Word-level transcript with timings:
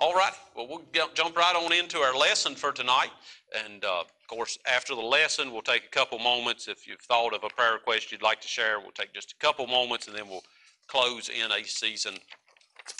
All 0.00 0.14
right. 0.14 0.32
Well, 0.56 0.66
we'll 0.66 1.10
jump 1.12 1.36
right 1.36 1.54
on 1.54 1.74
into 1.74 1.98
our 1.98 2.16
lesson 2.16 2.54
for 2.54 2.72
tonight. 2.72 3.10
And 3.66 3.84
uh, 3.84 4.00
of 4.00 4.06
course, 4.28 4.58
after 4.64 4.94
the 4.94 5.02
lesson, 5.02 5.52
we'll 5.52 5.60
take 5.60 5.84
a 5.84 5.90
couple 5.90 6.18
moments. 6.18 6.68
If 6.68 6.88
you've 6.88 7.02
thought 7.02 7.34
of 7.34 7.44
a 7.44 7.50
prayer 7.50 7.74
request 7.74 8.10
you'd 8.10 8.22
like 8.22 8.40
to 8.40 8.48
share, 8.48 8.80
we'll 8.80 8.92
take 8.92 9.12
just 9.12 9.32
a 9.32 9.36
couple 9.44 9.66
moments 9.66 10.08
and 10.08 10.16
then 10.16 10.26
we'll 10.26 10.44
close 10.86 11.28
in 11.28 11.52
a 11.52 11.62
season 11.64 12.14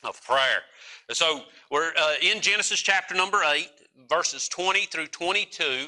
of 0.04 0.22
prayer. 0.26 0.60
So 1.10 1.44
we're 1.70 1.92
uh, 1.98 2.16
in 2.20 2.42
Genesis 2.42 2.80
chapter 2.80 3.14
number 3.14 3.40
8, 3.46 3.66
verses 4.06 4.46
20 4.48 4.84
through 4.84 5.06
22. 5.06 5.86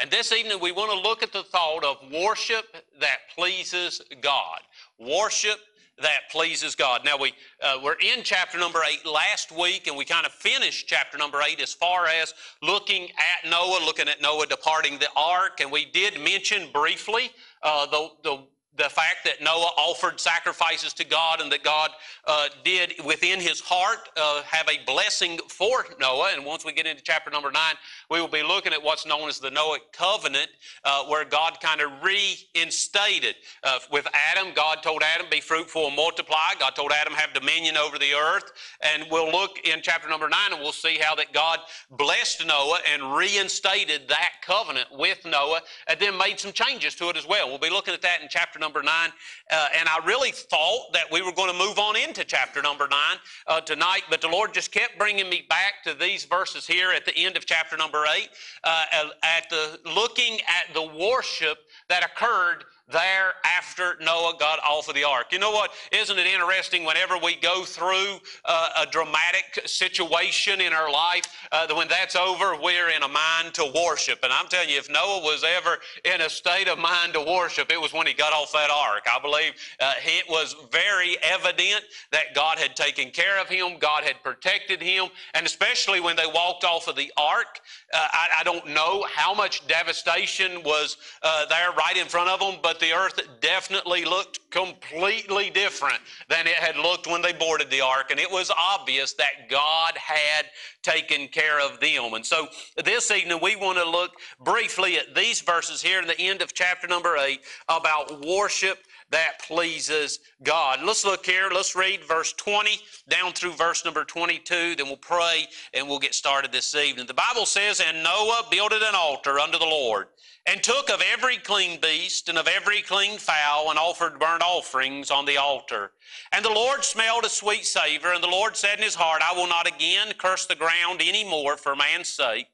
And 0.00 0.10
this 0.10 0.32
evening, 0.32 0.60
we 0.62 0.72
want 0.72 0.90
to 0.92 0.98
look 0.98 1.22
at 1.22 1.30
the 1.30 1.42
thought 1.42 1.84
of 1.84 1.98
worship 2.10 2.64
that 3.00 3.18
pleases 3.36 4.00
God. 4.22 4.60
Worship 4.98 5.58
that 6.00 6.30
pleases 6.30 6.74
God. 6.74 7.02
Now, 7.04 7.16
we, 7.16 7.32
uh, 7.62 7.78
we're 7.82 7.94
in 7.94 8.22
chapter 8.24 8.58
number 8.58 8.80
8 8.84 9.06
last 9.06 9.52
week, 9.52 9.86
and 9.86 9.96
we 9.96 10.04
kind 10.04 10.26
of 10.26 10.32
finished 10.32 10.88
chapter 10.88 11.16
number 11.16 11.40
8 11.40 11.60
as 11.60 11.72
far 11.72 12.06
as 12.06 12.34
looking 12.62 13.04
at 13.04 13.48
Noah, 13.48 13.80
looking 13.84 14.08
at 14.08 14.20
Noah 14.20 14.46
departing 14.46 14.98
the 14.98 15.08
ark. 15.16 15.60
And 15.60 15.70
we 15.70 15.84
did 15.84 16.20
mention 16.20 16.68
briefly 16.72 17.30
uh, 17.62 17.86
the, 17.86 18.08
the 18.24 18.38
the 18.76 18.84
fact 18.84 19.18
that 19.24 19.42
Noah 19.42 19.70
offered 19.78 20.18
sacrifices 20.18 20.92
to 20.94 21.04
God 21.04 21.40
and 21.40 21.50
that 21.52 21.62
God 21.62 21.90
uh, 22.26 22.48
did 22.64 22.94
within 23.04 23.40
his 23.40 23.60
heart 23.60 24.08
uh, 24.16 24.42
have 24.42 24.68
a 24.68 24.84
blessing 24.84 25.38
for 25.48 25.86
Noah. 26.00 26.30
And 26.34 26.44
once 26.44 26.64
we 26.64 26.72
get 26.72 26.86
into 26.86 27.02
chapter 27.02 27.30
number 27.30 27.52
nine, 27.52 27.74
we 28.10 28.20
will 28.20 28.28
be 28.28 28.42
looking 28.42 28.72
at 28.72 28.82
what's 28.82 29.06
known 29.06 29.28
as 29.28 29.38
the 29.38 29.50
Noah 29.50 29.78
covenant, 29.92 30.48
uh, 30.84 31.04
where 31.04 31.24
God 31.24 31.58
kind 31.60 31.80
of 31.80 31.90
reinstated. 32.02 33.36
Uh, 33.62 33.78
with 33.92 34.08
Adam, 34.32 34.52
God 34.54 34.82
told 34.82 35.02
Adam, 35.02 35.26
be 35.30 35.40
fruitful 35.40 35.86
and 35.86 35.96
multiply. 35.96 36.54
God 36.58 36.74
told 36.74 36.90
Adam, 36.92 37.12
have 37.14 37.32
dominion 37.32 37.76
over 37.76 37.98
the 37.98 38.12
earth. 38.12 38.52
And 38.80 39.04
we'll 39.10 39.30
look 39.30 39.60
in 39.64 39.80
chapter 39.82 40.08
number 40.08 40.28
nine 40.28 40.52
and 40.52 40.60
we'll 40.60 40.72
see 40.72 40.98
how 41.00 41.14
that 41.14 41.32
God 41.32 41.60
blessed 41.92 42.44
Noah 42.46 42.80
and 42.92 43.14
reinstated 43.14 44.08
that 44.08 44.32
covenant 44.42 44.88
with 44.92 45.24
Noah 45.24 45.60
and 45.86 46.00
then 46.00 46.18
made 46.18 46.40
some 46.40 46.52
changes 46.52 46.94
to 46.96 47.08
it 47.08 47.16
as 47.16 47.26
well. 47.26 47.48
We'll 47.48 47.58
be 47.58 47.70
looking 47.70 47.94
at 47.94 48.02
that 48.02 48.20
in 48.20 48.28
chapter 48.28 48.58
number 48.64 48.82
nine. 48.82 49.10
Uh, 49.52 49.68
and 49.78 49.86
I 49.90 50.02
really 50.06 50.30
thought 50.30 50.94
that 50.94 51.04
we 51.12 51.20
were 51.20 51.32
going 51.32 51.52
to 51.52 51.58
move 51.58 51.78
on 51.78 51.96
into 51.96 52.24
chapter 52.24 52.62
number 52.62 52.88
nine 52.88 53.18
uh, 53.46 53.60
tonight, 53.60 54.04
but 54.08 54.22
the 54.22 54.28
Lord 54.28 54.54
just 54.54 54.72
kept 54.72 54.98
bringing 54.98 55.28
me 55.28 55.44
back 55.50 55.84
to 55.84 55.92
these 55.92 56.24
verses 56.24 56.66
here 56.66 56.90
at 56.90 57.04
the 57.04 57.14
end 57.14 57.36
of 57.36 57.44
chapter 57.44 57.76
number 57.76 58.04
eight, 58.16 58.30
uh, 58.64 58.84
at 59.22 59.50
the 59.50 59.78
looking 59.94 60.40
at 60.48 60.72
the 60.72 60.82
worship 60.98 61.58
that 61.90 62.02
occurred 62.02 62.64
there 62.90 63.32
after 63.44 63.96
Noah 64.00 64.34
got 64.38 64.58
off 64.60 64.88
of 64.88 64.94
the 64.94 65.04
ark. 65.04 65.26
You 65.32 65.38
know 65.38 65.50
what? 65.50 65.70
Isn't 65.90 66.18
it 66.18 66.26
interesting 66.26 66.84
whenever 66.84 67.16
we 67.16 67.36
go 67.36 67.64
through 67.64 68.18
uh, 68.44 68.68
a 68.82 68.86
dramatic 68.86 69.62
situation 69.64 70.60
in 70.60 70.72
our 70.72 70.90
life, 70.90 71.24
uh, 71.50 71.66
when 71.74 71.88
that's 71.88 72.14
over, 72.14 72.56
we're 72.60 72.90
in 72.90 73.02
a 73.02 73.08
mind 73.08 73.54
to 73.54 73.72
worship. 73.74 74.20
And 74.22 74.32
I'm 74.32 74.48
telling 74.48 74.68
you, 74.68 74.78
if 74.78 74.90
Noah 74.90 75.22
was 75.22 75.44
ever 75.44 75.78
in 76.04 76.20
a 76.20 76.28
state 76.28 76.68
of 76.68 76.78
mind 76.78 77.14
to 77.14 77.20
worship, 77.20 77.72
it 77.72 77.80
was 77.80 77.92
when 77.92 78.06
he 78.06 78.12
got 78.12 78.32
off 78.32 78.52
that 78.52 78.70
ark. 78.70 79.04
I 79.06 79.18
believe 79.20 79.52
uh, 79.80 79.94
it 80.04 80.28
was 80.28 80.54
very 80.70 81.16
evident 81.22 81.84
that 82.12 82.34
God 82.34 82.58
had 82.58 82.76
taken 82.76 83.10
care 83.10 83.40
of 83.40 83.48
him, 83.48 83.78
God 83.78 84.04
had 84.04 84.22
protected 84.22 84.82
him, 84.82 85.06
and 85.32 85.46
especially 85.46 86.00
when 86.00 86.16
they 86.16 86.26
walked 86.26 86.64
off 86.64 86.86
of 86.88 86.96
the 86.96 87.10
ark, 87.16 87.60
uh, 87.92 88.08
I, 88.12 88.28
I, 88.40 88.44
don't 88.44 88.68
know 88.68 89.06
how 89.14 89.34
much 89.34 89.66
devastation 89.66 90.62
was 90.62 90.96
uh, 91.22 91.46
there 91.46 91.72
right 91.72 91.96
in 91.96 92.06
front 92.06 92.28
of 92.28 92.40
them, 92.40 92.58
but 92.62 92.73
the 92.78 92.92
earth 92.92 93.20
definitely 93.40 94.04
looked 94.04 94.38
completely 94.50 95.50
different 95.50 95.98
than 96.28 96.46
it 96.46 96.54
had 96.54 96.76
looked 96.76 97.06
when 97.06 97.22
they 97.22 97.32
boarded 97.32 97.70
the 97.70 97.80
ark. 97.80 98.10
And 98.10 98.20
it 98.20 98.30
was 98.30 98.50
obvious 98.56 99.12
that 99.14 99.48
God 99.50 99.96
had 99.96 100.46
taken 100.82 101.28
care 101.28 101.60
of 101.60 101.80
them. 101.80 102.14
And 102.14 102.24
so 102.24 102.48
this 102.84 103.10
evening 103.10 103.38
we 103.42 103.56
want 103.56 103.78
to 103.78 103.88
look 103.88 104.12
briefly 104.40 104.96
at 104.96 105.14
these 105.14 105.40
verses 105.40 105.82
here 105.82 106.00
in 106.00 106.06
the 106.06 106.20
end 106.20 106.42
of 106.42 106.54
chapter 106.54 106.86
number 106.86 107.16
8 107.16 107.40
about 107.68 108.24
worship 108.24 108.78
that 109.14 109.40
pleases 109.46 110.18
God. 110.42 110.80
Let's 110.82 111.04
look 111.04 111.24
here. 111.24 111.48
Let's 111.48 111.76
read 111.76 112.02
verse 112.02 112.32
20 112.32 112.80
down 113.08 113.32
through 113.32 113.52
verse 113.52 113.84
number 113.84 114.04
22. 114.04 114.74
Then 114.74 114.86
we'll 114.86 114.96
pray 114.96 115.46
and 115.72 115.88
we'll 115.88 116.00
get 116.00 116.16
started 116.16 116.50
this 116.50 116.74
evening. 116.74 117.06
The 117.06 117.14
Bible 117.14 117.46
says, 117.46 117.80
And 117.80 118.02
Noah 118.02 118.48
builded 118.50 118.82
an 118.82 118.96
altar 118.96 119.38
unto 119.38 119.56
the 119.56 119.66
Lord, 119.66 120.08
and 120.46 120.60
took 120.60 120.90
of 120.90 121.00
every 121.12 121.36
clean 121.36 121.80
beast 121.80 122.28
and 122.28 122.36
of 122.36 122.48
every 122.48 122.82
clean 122.82 123.18
fowl, 123.18 123.70
and 123.70 123.78
offered 123.78 124.18
burnt 124.18 124.42
offerings 124.42 125.12
on 125.12 125.26
the 125.26 125.36
altar. 125.36 125.92
And 126.32 126.44
the 126.44 126.50
Lord 126.50 126.84
smelled 126.84 127.24
a 127.24 127.28
sweet 127.28 127.66
savor, 127.66 128.12
and 128.12 128.22
the 128.22 128.28
Lord 128.28 128.56
said 128.56 128.78
in 128.78 128.84
his 128.84 128.96
heart, 128.96 129.22
I 129.22 129.32
will 129.32 129.48
not 129.48 129.68
again 129.68 130.12
curse 130.18 130.46
the 130.46 130.56
ground 130.56 131.00
any 131.04 131.22
more 131.22 131.56
for 131.56 131.76
man's 131.76 132.08
sake. 132.08 132.48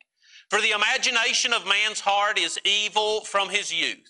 For 0.50 0.60
the 0.60 0.72
imagination 0.72 1.54
of 1.54 1.66
man's 1.66 2.00
heart 2.00 2.38
is 2.38 2.60
evil 2.66 3.22
from 3.22 3.48
his 3.48 3.72
youth. 3.72 4.09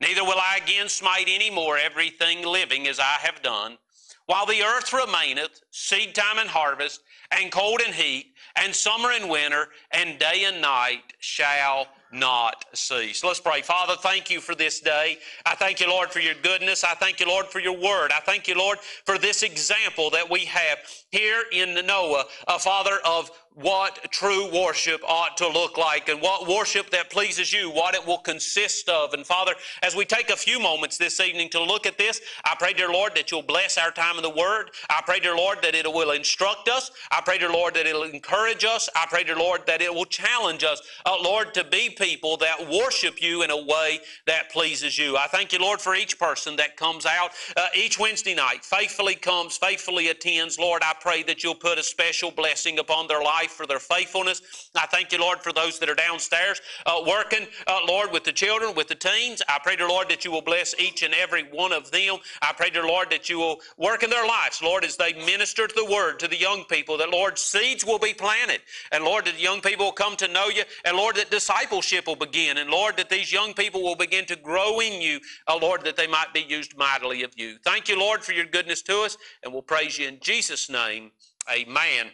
Neither 0.00 0.24
will 0.24 0.38
I 0.38 0.60
again 0.62 0.88
smite 0.88 1.26
any 1.28 1.50
more 1.50 1.76
everything 1.76 2.44
living 2.44 2.86
as 2.86 3.00
I 3.00 3.16
have 3.20 3.42
done. 3.42 3.78
While 4.26 4.46
the 4.46 4.62
earth 4.62 4.92
remaineth, 4.92 5.62
seed 5.70 6.14
time 6.14 6.38
and 6.38 6.50
harvest, 6.50 7.00
and 7.30 7.50
cold 7.50 7.80
and 7.84 7.94
heat, 7.94 8.34
and 8.56 8.74
summer 8.74 9.10
and 9.10 9.28
winter, 9.28 9.68
and 9.90 10.18
day 10.18 10.44
and 10.44 10.60
night 10.60 11.02
shall 11.18 11.88
not 12.12 12.64
cease. 12.74 13.22
Let's 13.22 13.40
pray. 13.40 13.62
Father, 13.62 13.94
thank 14.00 14.30
you 14.30 14.40
for 14.40 14.54
this 14.54 14.80
day. 14.80 15.18
I 15.44 15.54
thank 15.54 15.80
you, 15.80 15.88
Lord, 15.88 16.10
for 16.10 16.20
your 16.20 16.34
goodness. 16.42 16.84
I 16.84 16.94
thank 16.94 17.20
you, 17.20 17.26
Lord, 17.26 17.46
for 17.46 17.58
your 17.58 17.76
word. 17.76 18.12
I 18.12 18.20
thank 18.20 18.48
you, 18.48 18.54
Lord, 18.54 18.78
for 19.04 19.18
this 19.18 19.42
example 19.42 20.10
that 20.10 20.30
we 20.30 20.40
have 20.46 20.78
here 21.10 21.44
in 21.52 21.74
Noah, 21.86 22.24
a 22.46 22.58
Father, 22.58 22.98
of 23.04 23.30
what 23.60 24.10
true 24.12 24.48
worship 24.54 25.00
ought 25.06 25.36
to 25.36 25.48
look 25.48 25.76
like 25.76 26.08
and 26.08 26.22
what 26.22 26.46
worship 26.46 26.90
that 26.90 27.10
pleases 27.10 27.52
you, 27.52 27.70
what 27.70 27.94
it 27.94 28.06
will 28.06 28.18
consist 28.18 28.88
of. 28.88 29.14
And 29.14 29.26
Father, 29.26 29.54
as 29.82 29.96
we 29.96 30.04
take 30.04 30.30
a 30.30 30.36
few 30.36 30.60
moments 30.60 30.96
this 30.96 31.18
evening 31.18 31.48
to 31.50 31.62
look 31.62 31.84
at 31.84 31.98
this, 31.98 32.20
I 32.44 32.54
pray, 32.56 32.72
dear 32.72 32.92
Lord, 32.92 33.16
that 33.16 33.32
you'll 33.32 33.42
bless 33.42 33.76
our 33.76 33.90
time 33.90 34.16
in 34.16 34.22
the 34.22 34.30
Word. 34.30 34.70
I 34.88 35.02
pray, 35.04 35.18
dear 35.18 35.36
Lord, 35.36 35.58
that 35.62 35.74
it 35.74 35.92
will 35.92 36.12
instruct 36.12 36.68
us. 36.68 36.92
I 37.10 37.20
pray, 37.20 37.38
dear 37.38 37.50
Lord, 37.50 37.74
that 37.74 37.86
it'll 37.86 38.04
encourage 38.04 38.64
us. 38.64 38.88
I 38.94 39.06
pray, 39.08 39.24
dear 39.24 39.36
Lord, 39.36 39.62
that 39.66 39.82
it 39.82 39.92
will 39.92 40.04
challenge 40.04 40.62
us, 40.62 40.80
uh, 41.04 41.16
Lord, 41.20 41.52
to 41.54 41.64
be 41.64 41.90
people 41.90 42.36
that 42.36 42.68
worship 42.70 43.20
you 43.20 43.42
in 43.42 43.50
a 43.50 43.56
way 43.56 43.98
that 44.26 44.52
pleases 44.52 44.96
you. 44.96 45.16
I 45.16 45.26
thank 45.26 45.52
you, 45.52 45.58
Lord, 45.58 45.80
for 45.80 45.96
each 45.96 46.16
person 46.18 46.54
that 46.56 46.76
comes 46.76 47.06
out 47.06 47.32
uh, 47.56 47.66
each 47.74 47.98
Wednesday 47.98 48.34
night, 48.36 48.64
faithfully 48.64 49.16
comes, 49.16 49.56
faithfully 49.56 50.08
attends. 50.08 50.60
Lord, 50.60 50.82
I 50.84 50.94
pray 51.00 51.24
that 51.24 51.42
you'll 51.42 51.56
put 51.56 51.78
a 51.78 51.82
special 51.82 52.30
blessing 52.30 52.78
upon 52.78 53.08
their 53.08 53.22
life 53.22 53.47
for 53.50 53.66
their 53.66 53.78
faithfulness. 53.78 54.70
I 54.74 54.86
thank 54.86 55.12
you, 55.12 55.18
Lord, 55.18 55.42
for 55.42 55.52
those 55.52 55.78
that 55.78 55.88
are 55.88 55.94
downstairs 55.94 56.60
uh, 56.86 57.02
working, 57.06 57.46
uh, 57.66 57.80
Lord, 57.86 58.12
with 58.12 58.24
the 58.24 58.32
children, 58.32 58.74
with 58.74 58.88
the 58.88 58.94
teens. 58.94 59.42
I 59.48 59.58
pray, 59.62 59.76
dear 59.76 59.88
Lord, 59.88 60.08
that 60.08 60.24
you 60.24 60.30
will 60.30 60.42
bless 60.42 60.74
each 60.78 61.02
and 61.02 61.14
every 61.14 61.44
one 61.44 61.72
of 61.72 61.90
them. 61.90 62.16
I 62.42 62.52
pray, 62.56 62.70
dear 62.70 62.86
Lord, 62.86 63.10
that 63.10 63.28
you 63.28 63.38
will 63.38 63.60
work 63.76 64.02
in 64.02 64.10
their 64.10 64.26
lives, 64.26 64.62
Lord, 64.62 64.84
as 64.84 64.96
they 64.96 65.12
minister 65.12 65.66
to 65.66 65.74
the 65.74 65.84
word 65.84 66.18
to 66.20 66.28
the 66.28 66.38
young 66.38 66.64
people, 66.64 66.96
that, 66.98 67.10
Lord, 67.10 67.38
seeds 67.38 67.84
will 67.84 67.98
be 67.98 68.14
planted. 68.14 68.60
And, 68.92 69.04
Lord, 69.04 69.24
that 69.26 69.36
the 69.36 69.42
young 69.42 69.60
people 69.60 69.86
will 69.86 69.92
come 69.92 70.16
to 70.16 70.28
know 70.28 70.48
you. 70.48 70.62
And, 70.84 70.96
Lord, 70.96 71.16
that 71.16 71.30
discipleship 71.30 72.06
will 72.06 72.16
begin. 72.16 72.58
And, 72.58 72.70
Lord, 72.70 72.96
that 72.96 73.10
these 73.10 73.32
young 73.32 73.54
people 73.54 73.82
will 73.82 73.96
begin 73.96 74.26
to 74.26 74.36
grow 74.36 74.80
in 74.80 75.00
you, 75.00 75.20
uh, 75.46 75.58
Lord, 75.60 75.84
that 75.84 75.96
they 75.96 76.06
might 76.06 76.32
be 76.32 76.40
used 76.40 76.76
mightily 76.76 77.22
of 77.22 77.32
you. 77.36 77.58
Thank 77.64 77.88
you, 77.88 77.98
Lord, 77.98 78.24
for 78.24 78.32
your 78.32 78.46
goodness 78.46 78.82
to 78.82 79.00
us. 79.00 79.16
And 79.42 79.52
we'll 79.52 79.62
praise 79.62 79.98
you 79.98 80.08
in 80.08 80.18
Jesus' 80.20 80.70
name. 80.70 81.10
Amen 81.50 82.10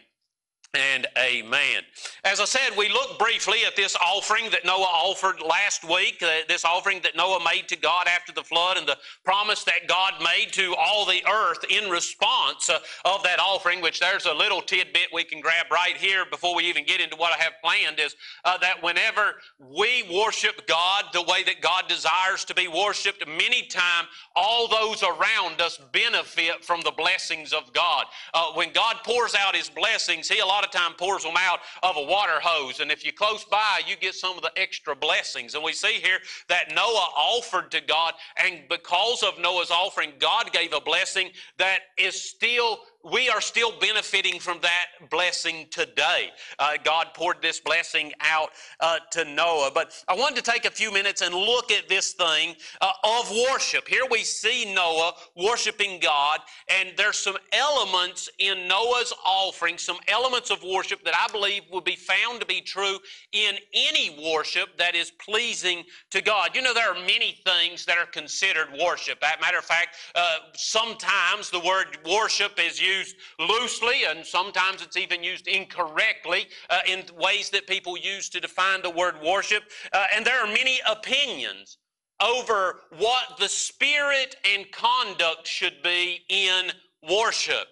and 0.75 1.07
amen. 1.17 1.83
As 2.23 2.39
I 2.39 2.45
said, 2.45 2.71
we 2.77 2.89
looked 2.89 3.19
briefly 3.19 3.59
at 3.65 3.75
this 3.75 3.95
offering 3.95 4.49
that 4.51 4.65
Noah 4.65 4.83
offered 4.83 5.41
last 5.41 5.83
week, 5.83 6.21
uh, 6.21 6.41
this 6.47 6.65
offering 6.65 6.99
that 7.03 7.15
Noah 7.15 7.43
made 7.43 7.67
to 7.69 7.75
God 7.75 8.07
after 8.07 8.31
the 8.31 8.43
flood, 8.43 8.77
and 8.77 8.87
the 8.87 8.97
promise 9.23 9.63
that 9.63 9.87
God 9.87 10.13
made 10.21 10.51
to 10.53 10.75
all 10.75 11.05
the 11.05 11.23
earth 11.31 11.63
in 11.69 11.89
response 11.89 12.69
uh, 12.69 12.79
of 13.05 13.23
that 13.23 13.39
offering, 13.39 13.81
which 13.81 13.99
there's 13.99 14.25
a 14.25 14.33
little 14.33 14.61
tidbit 14.61 15.07
we 15.13 15.23
can 15.23 15.39
grab 15.39 15.67
right 15.71 15.95
here 15.95 16.25
before 16.29 16.55
we 16.55 16.63
even 16.63 16.85
get 16.85 16.99
into 16.99 17.15
what 17.15 17.33
I 17.33 17.41
have 17.41 17.53
planned, 17.63 17.99
is 17.99 18.15
uh, 18.43 18.57
that 18.57 18.83
whenever 18.83 19.35
we 19.59 20.03
worship 20.13 20.67
God 20.67 21.05
the 21.13 21.21
way 21.21 21.43
that 21.43 21.61
God 21.61 21.87
desires 21.87 22.43
to 22.45 22.53
be 22.53 22.67
worshiped, 22.67 23.25
many 23.27 23.63
times 23.67 24.07
all 24.35 24.67
those 24.67 25.03
around 25.03 25.61
us 25.61 25.79
benefit 25.91 26.63
from 26.65 26.81
the 26.81 26.91
blessings 26.91 27.53
of 27.53 27.71
God. 27.73 28.05
Uh, 28.33 28.47
when 28.53 28.73
God 28.73 28.97
pours 29.03 29.35
out 29.35 29.55
His 29.55 29.69
blessings, 29.69 30.27
He 30.27 30.39
a 30.39 30.45
lot 30.45 30.64
of 30.65 30.71
time 30.71 30.93
pours 30.97 31.23
them 31.23 31.35
out 31.37 31.59
of 31.83 31.97
a 31.97 32.01
water 32.01 32.39
hose. 32.41 32.79
And 32.79 32.91
if 32.91 33.03
you're 33.03 33.13
close 33.13 33.43
by, 33.45 33.81
you 33.87 33.95
get 33.95 34.15
some 34.15 34.35
of 34.35 34.41
the 34.41 34.51
extra 34.57 34.95
blessings. 34.95 35.55
And 35.55 35.63
we 35.63 35.73
see 35.73 35.93
here 35.93 36.19
that 36.49 36.73
Noah 36.75 37.09
offered 37.15 37.71
to 37.71 37.81
God, 37.81 38.13
and 38.37 38.61
because 38.69 39.23
of 39.23 39.39
Noah's 39.39 39.71
offering, 39.71 40.13
God 40.19 40.51
gave 40.51 40.73
a 40.73 40.81
blessing 40.81 41.29
that 41.57 41.79
is 41.97 42.19
still 42.19 42.79
we 43.05 43.29
are 43.29 43.41
still 43.41 43.71
benefiting 43.79 44.39
from 44.39 44.59
that 44.61 45.09
blessing 45.11 45.67
today. 45.69 46.31
Uh, 46.57 46.73
God 46.83 47.07
poured 47.13 47.41
this 47.41 47.59
blessing 47.59 48.11
out 48.19 48.49
uh, 48.79 48.97
to 49.11 49.25
Noah. 49.25 49.69
But 49.73 50.03
I 50.07 50.15
wanted 50.15 50.43
to 50.43 50.51
take 50.51 50.65
a 50.65 50.71
few 50.71 50.91
minutes 50.91 51.21
and 51.21 51.33
look 51.33 51.71
at 51.71 51.87
this 51.87 52.13
thing 52.13 52.55
uh, 52.81 52.91
of 53.03 53.31
worship. 53.51 53.87
Here 53.87 54.05
we 54.09 54.23
see 54.23 54.73
Noah 54.73 55.13
worshiping 55.37 55.99
God, 55.99 56.39
and 56.67 56.89
there's 56.97 57.17
some 57.17 57.37
elements 57.53 58.27
in 58.39 58.67
Noah's 58.67 59.13
offering, 59.23 59.77
some 59.77 59.97
elements 60.07 60.49
of 60.49 60.63
worship 60.63 61.03
that 61.05 61.13
I 61.15 61.31
believe 61.31 61.63
would 61.71 61.83
be 61.83 61.95
found 61.95 62.39
to 62.39 62.45
be 62.45 62.61
true 62.61 62.97
in 63.31 63.55
any 63.73 64.31
worship 64.33 64.77
that 64.77 64.95
is 64.95 65.11
pleasing 65.11 65.83
to 66.09 66.21
God. 66.21 66.55
You 66.55 66.63
know, 66.63 66.73
there 66.73 66.91
are 66.91 66.99
many 66.99 67.39
things 67.45 67.85
that 67.85 67.99
are 67.99 68.07
considered 68.07 68.69
worship. 68.83 69.19
As 69.23 69.37
a 69.37 69.41
matter 69.41 69.59
of 69.59 69.65
fact, 69.65 69.97
uh, 70.15 70.37
sometimes 70.55 71.51
the 71.51 71.59
word 71.59 71.97
worship 72.09 72.59
is 72.59 72.81
used 72.81 72.94
loosely, 73.39 74.05
and 74.07 74.25
sometimes 74.25 74.81
it's 74.81 74.97
even 74.97 75.23
used 75.23 75.47
incorrectly 75.47 76.47
uh, 76.69 76.79
in 76.87 77.03
ways 77.17 77.49
that 77.49 77.67
people 77.67 77.97
use 77.97 78.29
to 78.29 78.39
define 78.39 78.81
the 78.81 78.89
word 78.89 79.15
worship. 79.23 79.63
Uh, 79.91 80.05
and 80.15 80.25
there 80.25 80.39
are 80.43 80.47
many 80.47 80.79
opinions 80.87 81.77
over 82.21 82.81
what 82.97 83.37
the 83.39 83.49
spirit 83.49 84.35
and 84.53 84.71
conduct 84.71 85.47
should 85.47 85.81
be 85.83 86.21
in 86.29 86.71
worship. 87.09 87.67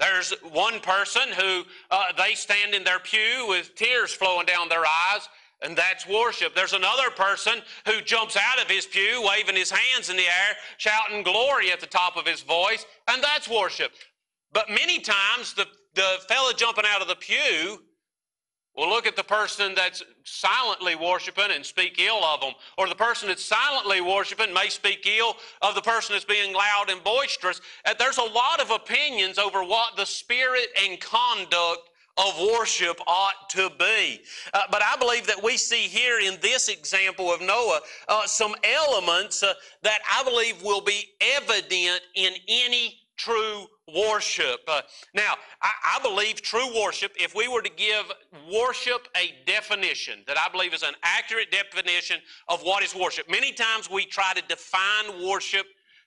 There's 0.00 0.32
one 0.52 0.80
person 0.80 1.22
who 1.38 1.62
uh, 1.90 2.06
they 2.18 2.34
stand 2.34 2.74
in 2.74 2.82
their 2.82 2.98
pew 2.98 3.46
with 3.48 3.74
tears 3.76 4.12
flowing 4.12 4.46
down 4.46 4.68
their 4.68 4.80
eyes, 4.84 5.28
and 5.62 5.76
that's 5.76 6.06
worship. 6.06 6.54
There's 6.54 6.72
another 6.72 7.10
person 7.10 7.60
who 7.86 8.00
jumps 8.02 8.36
out 8.36 8.60
of 8.60 8.68
his 8.68 8.86
pew, 8.86 9.22
waving 9.24 9.54
his 9.54 9.70
hands 9.70 10.10
in 10.10 10.16
the 10.16 10.24
air, 10.24 10.56
shouting 10.78 11.22
glory 11.22 11.70
at 11.70 11.80
the 11.80 11.86
top 11.86 12.16
of 12.16 12.26
his 12.26 12.42
voice, 12.42 12.84
and 13.08 13.22
that's 13.22 13.48
worship. 13.48 13.92
But 14.54 14.70
many 14.70 15.00
times, 15.00 15.52
the, 15.52 15.66
the 15.94 16.18
fella 16.28 16.54
jumping 16.56 16.84
out 16.88 17.02
of 17.02 17.08
the 17.08 17.16
pew 17.16 17.82
will 18.76 18.88
look 18.88 19.06
at 19.06 19.16
the 19.16 19.24
person 19.24 19.74
that's 19.74 20.02
silently 20.24 20.94
worshiping 20.94 21.50
and 21.52 21.64
speak 21.64 21.98
ill 21.98 22.24
of 22.24 22.40
them. 22.40 22.52
Or 22.78 22.88
the 22.88 22.94
person 22.94 23.28
that's 23.28 23.44
silently 23.44 24.00
worshiping 24.00 24.54
may 24.54 24.68
speak 24.68 25.06
ill 25.06 25.36
of 25.60 25.74
the 25.74 25.82
person 25.82 26.14
that's 26.14 26.24
being 26.24 26.54
loud 26.54 26.86
and 26.88 27.02
boisterous. 27.04 27.60
Uh, 27.84 27.94
there's 27.98 28.18
a 28.18 28.22
lot 28.22 28.60
of 28.60 28.70
opinions 28.70 29.38
over 29.38 29.62
what 29.62 29.96
the 29.96 30.06
spirit 30.06 30.68
and 30.82 31.00
conduct 31.00 31.90
of 32.16 32.40
worship 32.40 33.00
ought 33.08 33.50
to 33.50 33.70
be. 33.78 34.20
Uh, 34.52 34.62
but 34.70 34.82
I 34.82 34.96
believe 34.96 35.26
that 35.26 35.42
we 35.42 35.56
see 35.56 35.88
here 35.88 36.20
in 36.20 36.38
this 36.40 36.68
example 36.68 37.32
of 37.32 37.40
Noah 37.40 37.80
uh, 38.08 38.26
some 38.26 38.54
elements 38.62 39.42
uh, 39.42 39.52
that 39.82 39.98
I 40.12 40.22
believe 40.22 40.62
will 40.62 40.80
be 40.80 41.10
evident 41.20 42.02
in 42.14 42.34
any 42.48 43.00
true 43.16 43.66
worship. 43.92 44.60
Uh, 44.66 44.80
now, 45.14 45.34
I, 45.62 45.96
I, 45.96 46.02
believe 46.02 46.40
true 46.40 46.66
worship, 46.82 47.12
if 47.16 47.34
we 47.34 47.48
were 47.48 47.62
to 47.62 47.70
give 47.70 48.10
worship 48.52 49.08
a 49.16 49.34
definition 49.46 50.20
that 50.26 50.38
I 50.38 50.50
believe 50.50 50.72
is 50.72 50.82
an 50.82 50.94
accurate 51.02 51.50
definition 51.50 52.18
of 52.48 52.62
what 52.62 52.82
is 52.82 52.94
worship, 52.94 53.28
many 53.30 53.52
times 53.52 53.90
we 53.90 54.06
try 54.06 54.32
to 54.34 54.42
define 54.48 55.26
worship 55.26 55.66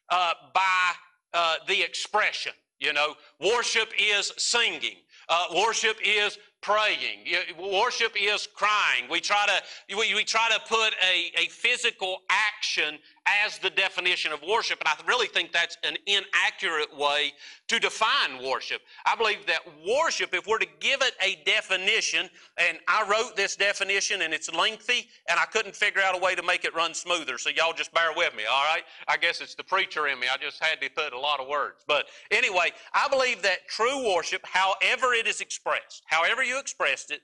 uh, 0.10 0.34
by 0.54 0.92
uh, 1.34 1.56
the 1.68 1.82
expression. 1.82 2.54
You 2.80 2.94
know, 2.94 3.16
worship 3.42 3.90
is 4.00 4.32
singing. 4.38 4.98
Uh, 5.30 5.48
worship 5.56 5.98
is 6.04 6.38
praying. 6.62 7.26
Worship 7.60 8.14
is 8.20 8.48
crying. 8.54 9.10
We 9.10 9.20
try 9.20 9.46
to, 9.46 9.96
we, 9.96 10.14
we 10.16 10.24
try 10.24 10.50
to 10.50 10.60
put 10.68 10.94
a, 11.04 11.32
a 11.42 11.50
physical 11.50 12.20
action 12.30 13.00
as 13.46 13.60
the 13.60 13.70
definition 13.70 14.32
of 14.32 14.42
worship, 14.48 14.80
and 14.80 14.88
I 14.88 15.08
really 15.08 15.28
think 15.28 15.52
that's 15.52 15.78
an 15.84 15.98
inaccurate 16.06 16.96
way 16.98 17.34
to 17.68 17.80
define 17.80 18.44
worship. 18.44 18.82
I 19.06 19.16
believe 19.16 19.46
that 19.48 19.60
worship, 19.88 20.34
if 20.34 20.48
we're 20.48 20.60
to 20.60 20.68
give 20.80 21.02
it 21.02 21.14
a 21.22 21.44
definition, 21.46 22.30
and 22.58 22.78
I 22.88 23.06
wrote 23.10 23.36
this 23.36 23.56
definition 23.56 24.22
and 24.22 24.34
it's 24.34 24.54
lengthy, 24.54 25.10
and 25.30 25.40
I 25.40 25.46
couldn't 25.46 25.76
figure 25.76 26.02
out 26.02 26.16
a 26.16 26.20
way 26.20 26.36
to 26.36 26.44
make 26.44 26.64
it 26.64 26.74
run 26.74 26.94
smoother, 26.94 27.38
so 27.38 27.50
y'all 27.50 27.74
just 27.74 27.94
bear 27.94 28.12
with 28.16 28.36
me, 28.36 28.44
all 28.46 28.64
right? 28.74 28.84
I 29.08 29.18
guess 29.18 29.42
it's 29.42 29.56
the 29.56 29.64
preacher 29.64 30.08
in 30.08 30.20
me. 30.20 30.28
I 30.32 30.38
just 30.38 30.64
had 30.64 30.80
to 30.82 30.90
put 30.90 31.14
a 31.14 31.20
lot 31.20 31.40
of 31.40 31.48
words. 31.48 31.84
But 31.86 32.06
anyway, 32.32 32.72
I 32.94 33.08
believe 33.10 33.42
that 33.42 33.68
true 33.68 34.08
worship, 34.16 34.42
however 34.46 35.14
it 35.14 35.28
is 35.28 35.42
expressed, 35.42 36.04
however 36.06 36.44
you 36.44 36.60
expressed 36.60 37.12
it, 37.12 37.22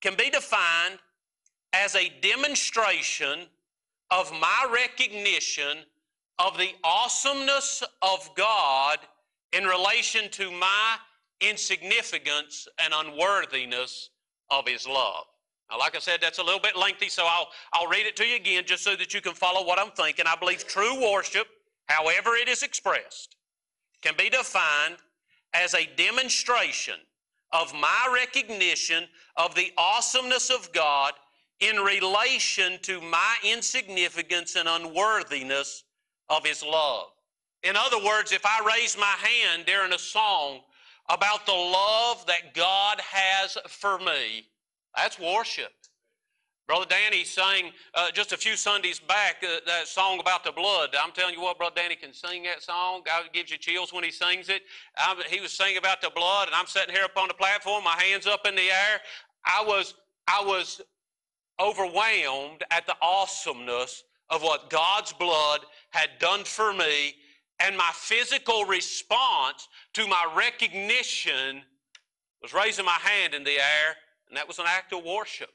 can 0.00 0.14
be 0.16 0.30
defined 0.30 0.98
as 1.72 1.94
a 1.94 2.10
demonstration 2.20 3.46
of 4.10 4.32
my 4.32 4.68
recognition 4.72 5.78
of 6.38 6.56
the 6.58 6.70
awesomeness 6.84 7.82
of 8.02 8.30
God 8.36 8.98
in 9.52 9.64
relation 9.64 10.30
to 10.30 10.50
my 10.50 10.96
insignificance 11.40 12.68
and 12.78 12.92
unworthiness 12.94 14.10
of 14.50 14.66
His 14.66 14.86
love. 14.86 15.24
Now, 15.70 15.78
like 15.78 15.94
I 15.94 16.00
said, 16.00 16.18
that's 16.20 16.38
a 16.38 16.42
little 16.42 16.60
bit 16.60 16.76
lengthy, 16.76 17.08
so 17.08 17.24
I'll, 17.26 17.48
I'll 17.72 17.88
read 17.88 18.06
it 18.06 18.16
to 18.16 18.26
you 18.26 18.36
again 18.36 18.64
just 18.66 18.82
so 18.82 18.96
that 18.96 19.14
you 19.14 19.20
can 19.20 19.34
follow 19.34 19.64
what 19.64 19.78
I'm 19.78 19.92
thinking. 19.92 20.24
I 20.26 20.34
believe 20.36 20.66
true 20.66 21.00
worship, 21.00 21.46
however 21.86 22.34
it 22.34 22.48
is 22.48 22.62
expressed, 22.62 23.36
can 24.02 24.14
be 24.18 24.28
defined 24.28 24.96
as 25.54 25.74
a 25.74 25.88
demonstration 25.96 26.94
of 27.52 27.72
my 27.74 28.12
recognition 28.12 29.04
of 29.36 29.54
the 29.54 29.72
awesomeness 29.76 30.50
of 30.50 30.72
God 30.72 31.12
in 31.60 31.76
relation 31.76 32.78
to 32.82 33.00
my 33.00 33.36
insignificance 33.44 34.56
and 34.56 34.68
unworthiness 34.68 35.84
of 36.28 36.44
His 36.44 36.62
love. 36.62 37.06
In 37.62 37.76
other 37.76 38.02
words, 38.02 38.32
if 38.32 38.44
I 38.44 38.64
raise 38.66 38.96
my 38.96 39.14
hand 39.22 39.64
during 39.66 39.92
a 39.92 39.98
song 39.98 40.60
about 41.08 41.44
the 41.44 41.52
love 41.52 42.24
that 42.26 42.54
God 42.54 43.00
has 43.00 43.58
for 43.68 43.98
me, 43.98 44.46
that's 44.96 45.18
worship. 45.18 45.72
Brother 46.66 46.86
Danny 46.88 47.24
sang 47.24 47.72
uh, 47.94 48.12
just 48.12 48.32
a 48.32 48.36
few 48.36 48.56
Sundays 48.56 49.00
back 49.00 49.42
uh, 49.42 49.56
that 49.66 49.88
song 49.88 50.20
about 50.20 50.44
the 50.44 50.52
blood. 50.52 50.90
I'm 50.94 51.10
telling 51.10 51.34
you 51.34 51.40
what, 51.40 51.58
Brother 51.58 51.74
Danny 51.74 51.96
can 51.96 52.14
sing 52.14 52.44
that 52.44 52.62
song. 52.62 53.02
God 53.04 53.24
gives 53.32 53.50
you 53.50 53.58
chills 53.58 53.92
when 53.92 54.04
he 54.04 54.12
sings 54.12 54.48
it. 54.48 54.62
I'm, 54.96 55.16
he 55.28 55.40
was 55.40 55.52
singing 55.52 55.78
about 55.78 56.00
the 56.00 56.10
blood, 56.14 56.46
and 56.46 56.54
I'm 56.54 56.66
sitting 56.66 56.94
here 56.94 57.02
up 57.02 57.16
on 57.16 57.26
the 57.26 57.34
platform, 57.34 57.82
my 57.82 58.00
hands 58.00 58.28
up 58.28 58.46
in 58.46 58.54
the 58.54 58.70
air. 58.70 59.00
I 59.44 59.64
was, 59.66 59.94
I 60.28 60.44
was 60.44 60.80
overwhelmed 61.60 62.64
at 62.70 62.86
the 62.86 62.96
awesomeness 63.02 64.04
of 64.30 64.42
what 64.42 64.70
God's 64.70 65.12
blood 65.12 65.60
had 65.90 66.10
done 66.18 66.44
for 66.44 66.72
me, 66.72 67.14
and 67.58 67.76
my 67.76 67.90
physical 67.92 68.64
response 68.64 69.68
to 69.94 70.06
my 70.06 70.24
recognition 70.34 71.62
was 72.40 72.54
raising 72.54 72.84
my 72.84 72.92
hand 72.92 73.34
in 73.34 73.44
the 73.44 73.58
air, 73.58 73.96
and 74.28 74.36
that 74.36 74.46
was 74.48 74.58
an 74.58 74.64
act 74.66 74.92
of 74.92 75.04
worship. 75.04 75.50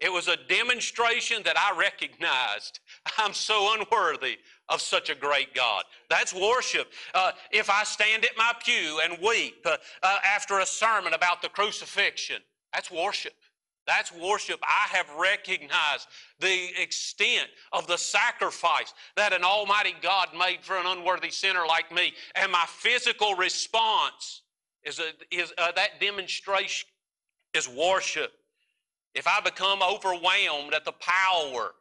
It 0.00 0.12
was 0.12 0.28
a 0.28 0.36
demonstration 0.48 1.42
that 1.44 1.56
I 1.56 1.78
recognized 1.78 2.80
I'm 3.18 3.32
so 3.32 3.74
unworthy 3.74 4.38
of 4.68 4.80
such 4.80 5.10
a 5.10 5.14
great 5.14 5.54
God. 5.54 5.84
That's 6.10 6.34
worship. 6.34 6.88
Uh, 7.14 7.32
if 7.50 7.70
I 7.70 7.84
stand 7.84 8.24
at 8.24 8.36
my 8.36 8.52
pew 8.64 9.00
and 9.04 9.18
weep 9.22 9.64
uh, 9.64 9.76
uh, 10.02 10.18
after 10.24 10.58
a 10.58 10.66
sermon 10.66 11.12
about 11.12 11.42
the 11.42 11.48
crucifixion, 11.48 12.40
that's 12.72 12.90
worship. 12.90 13.34
That's 13.86 14.12
worship. 14.12 14.60
I 14.62 14.96
have 14.96 15.06
recognized 15.18 16.06
the 16.40 16.68
extent 16.80 17.48
of 17.72 17.86
the 17.86 17.98
sacrifice 17.98 18.94
that 19.16 19.32
an 19.32 19.44
almighty 19.44 19.94
God 20.00 20.28
made 20.38 20.60
for 20.62 20.76
an 20.76 20.86
unworthy 20.86 21.30
sinner 21.30 21.66
like 21.66 21.92
me. 21.92 22.14
And 22.34 22.50
my 22.50 22.64
physical 22.66 23.34
response 23.34 24.42
is, 24.84 25.00
a, 25.00 25.10
is 25.30 25.52
uh, 25.58 25.72
that 25.76 26.00
demonstration 26.00 26.88
is 27.52 27.68
worship. 27.68 28.32
If 29.14 29.26
I 29.26 29.40
become 29.40 29.80
overwhelmed 29.82 30.74
at 30.74 30.84
the 30.84 30.92
power 30.92 31.72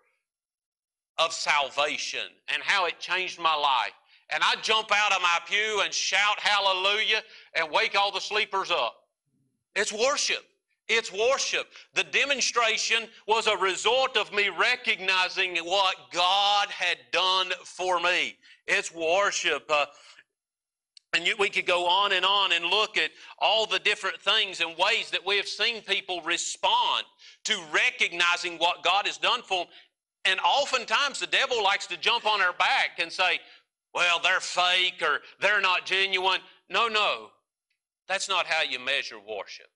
of 1.18 1.32
salvation 1.32 2.28
and 2.54 2.62
how 2.64 2.86
it 2.86 3.00
changed 3.00 3.40
my 3.40 3.56
life, 3.56 3.94
and 4.34 4.44
I 4.44 4.56
jump 4.62 4.90
out 4.92 5.14
of 5.14 5.22
my 5.22 5.40
pew 5.48 5.82
and 5.84 5.94
shout 5.94 6.40
hallelujah 6.40 7.22
and 7.56 7.72
wake 7.72 7.96
all 7.98 8.12
the 8.12 8.20
sleepers 8.20 8.72
up, 8.72 8.96
it's 9.76 9.94
worship. 9.94 10.44
It's 10.90 11.12
worship. 11.12 11.68
The 11.94 12.04
demonstration 12.04 13.04
was 13.28 13.48
a 13.48 13.58
result 13.58 14.18
of 14.18 14.34
me 14.34 14.50
recognizing 14.50 15.56
what 15.58 15.96
God 16.12 16.70
had 16.70 16.98
done 17.12 17.52
for 17.64 18.00
me. 18.00 18.36
It's 18.68 18.94
worship. 18.94 19.64
Uh, 19.70 19.86
and 21.14 21.26
you, 21.26 21.36
we 21.38 21.50
could 21.50 21.66
go 21.66 21.88
on 21.88 22.12
and 22.12 22.26
on 22.26 22.52
and 22.52 22.66
look 22.66 22.98
at 22.98 23.12
all 23.40 23.66
the 23.66 23.80
different 23.80 24.20
things 24.20 24.62
and 24.62 24.76
ways 24.78 25.10
that 25.12 25.26
we 25.26 25.38
have 25.38 25.48
seen 25.48 25.82
people 25.82 26.22
respond 26.22 27.06
to 27.46 27.58
recognizing 27.72 28.58
what 28.58 28.84
God 28.84 29.06
has 29.06 29.18
done 29.18 29.42
for 29.44 29.66
them. 29.66 29.74
And 30.26 30.40
oftentimes 30.40 31.20
the 31.20 31.28
devil 31.28 31.64
likes 31.64 31.86
to 31.88 31.98
jump 31.98 32.26
on 32.26 32.42
our 32.42 32.54
back 32.54 33.00
and 33.00 33.12
say, 33.12 33.40
well, 33.94 34.20
they're 34.22 34.40
fake 34.40 35.02
or 35.02 35.20
they're 35.40 35.62
not 35.62 35.86
genuine. 35.86 36.40
No, 36.70 36.88
no. 36.88 37.30
That's 38.08 38.28
not 38.28 38.48
how 38.48 38.64
you 38.64 38.80
measure 38.80 39.18
worship. 39.18 39.68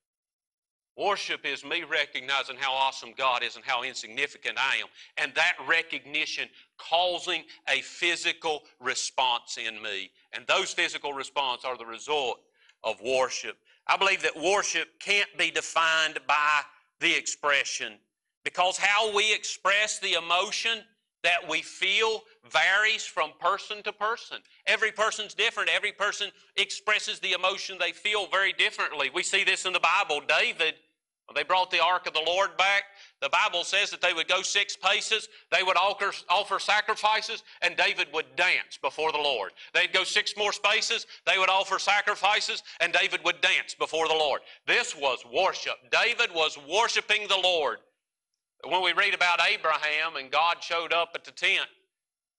Worship 0.98 1.46
is 1.46 1.64
me 1.64 1.84
recognizing 1.84 2.56
how 2.58 2.72
awesome 2.72 3.14
God 3.16 3.44
is 3.44 3.54
and 3.54 3.64
how 3.64 3.84
insignificant 3.84 4.58
I 4.58 4.78
am. 4.78 4.88
And 5.16 5.32
that 5.36 5.54
recognition 5.68 6.48
causing 6.76 7.44
a 7.68 7.80
physical 7.82 8.62
response 8.80 9.58
in 9.58 9.80
me. 9.80 10.10
And 10.32 10.44
those 10.48 10.72
physical 10.72 11.12
responses 11.12 11.64
are 11.64 11.78
the 11.78 11.86
result 11.86 12.40
of 12.82 13.00
worship. 13.00 13.56
I 13.86 13.96
believe 13.96 14.22
that 14.22 14.36
worship 14.36 14.88
can't 14.98 15.28
be 15.38 15.52
defined 15.52 16.18
by 16.26 16.62
the 16.98 17.14
expression 17.14 17.94
because 18.42 18.76
how 18.76 19.14
we 19.14 19.32
express 19.32 20.00
the 20.00 20.14
emotion 20.14 20.80
that 21.22 21.48
we 21.48 21.62
feel 21.62 22.22
varies 22.50 23.04
from 23.04 23.30
person 23.40 23.82
to 23.82 23.92
person. 23.92 24.38
Every 24.66 24.92
person's 24.92 25.34
different. 25.34 25.68
Every 25.68 25.92
person 25.92 26.30
expresses 26.56 27.18
the 27.18 27.32
emotion 27.32 27.76
they 27.78 27.92
feel 27.92 28.26
very 28.26 28.52
differently. 28.52 29.10
We 29.12 29.22
see 29.22 29.44
this 29.44 29.64
in 29.64 29.72
the 29.72 29.80
Bible. 29.80 30.22
David, 30.26 30.74
when 31.28 31.34
they 31.34 31.46
brought 31.46 31.70
the 31.70 31.84
ark 31.84 32.06
of 32.06 32.14
the 32.14 32.24
Lord 32.26 32.56
back, 32.56 32.84
the 33.20 33.28
Bible 33.28 33.62
says 33.62 33.90
that 33.90 34.00
they 34.00 34.14
would 34.14 34.28
go 34.28 34.40
six 34.40 34.76
paces, 34.76 35.28
they 35.52 35.62
would 35.62 35.76
offer, 35.76 36.10
offer 36.30 36.58
sacrifices, 36.58 37.42
and 37.60 37.76
David 37.76 38.08
would 38.14 38.34
dance 38.34 38.78
before 38.80 39.12
the 39.12 39.18
Lord. 39.18 39.52
They'd 39.74 39.92
go 39.92 40.04
six 40.04 40.32
more 40.38 40.54
spaces, 40.54 41.06
they 41.26 41.36
would 41.36 41.50
offer 41.50 41.78
sacrifices, 41.78 42.62
and 42.80 42.94
David 42.94 43.20
would 43.26 43.42
dance 43.42 43.74
before 43.74 44.08
the 44.08 44.14
Lord. 44.14 44.40
This 44.66 44.96
was 44.96 45.18
worship. 45.30 45.74
David 45.92 46.34
was 46.34 46.58
worshiping 46.66 47.28
the 47.28 47.36
Lord. 47.36 47.80
When 48.66 48.82
we 48.82 48.94
read 48.94 49.12
about 49.12 49.40
Abraham 49.46 50.16
and 50.16 50.30
God 50.30 50.62
showed 50.62 50.94
up 50.94 51.10
at 51.14 51.26
the 51.26 51.30
tent, 51.30 51.68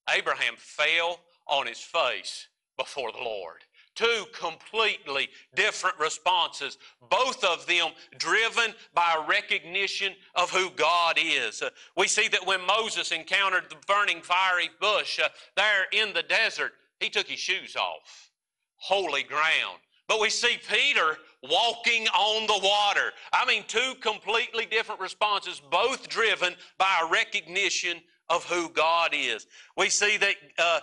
Abraham 0.10 0.56
fell 0.58 1.20
on 1.46 1.68
his 1.68 1.80
face 1.80 2.48
before 2.76 3.12
the 3.12 3.24
Lord. 3.24 3.60
Two 3.96 4.26
completely 4.32 5.30
different 5.56 6.00
responses, 6.00 6.78
both 7.10 7.44
of 7.44 7.66
them 7.66 7.90
driven 8.18 8.74
by 8.94 9.16
a 9.18 9.28
recognition 9.28 10.14
of 10.36 10.50
who 10.52 10.70
God 10.72 11.18
is. 11.20 11.62
Uh, 11.62 11.70
we 11.98 12.08
see 12.08 12.28
that 12.30 12.46
when 12.46 12.66
Moses 12.66 13.12
encountered 13.12 13.66
the 13.70 13.76
burning 13.88 14.22
fiery 14.22 14.70
bush 14.80 15.20
uh, 15.20 15.28
there 15.58 15.86
in 15.92 16.14
the 16.14 16.24
desert, 16.24 16.74
he 17.00 17.10
took 17.10 17.28
his 17.28 17.40
shoes 17.40 17.76
off. 17.76 18.32
Holy 18.78 19.24
ground. 19.24 19.80
But 20.08 20.20
we 20.20 20.30
see 20.30 20.58
Peter 20.68 21.18
walking 21.44 22.08
on 22.08 22.48
the 22.48 22.68
water. 22.68 23.12
I 23.32 23.46
mean, 23.46 23.64
two 23.68 23.94
completely 24.02 24.66
different 24.66 25.00
responses, 25.00 25.62
both 25.72 26.10
driven 26.10 26.56
by 26.78 27.02
a 27.04 27.12
recognition 27.12 27.98
of 28.30 28.44
who 28.46 28.70
God 28.70 29.12
is. 29.14 29.46
We 29.78 29.90
see 29.90 30.18
that 30.18 30.36
uh, 30.58 30.80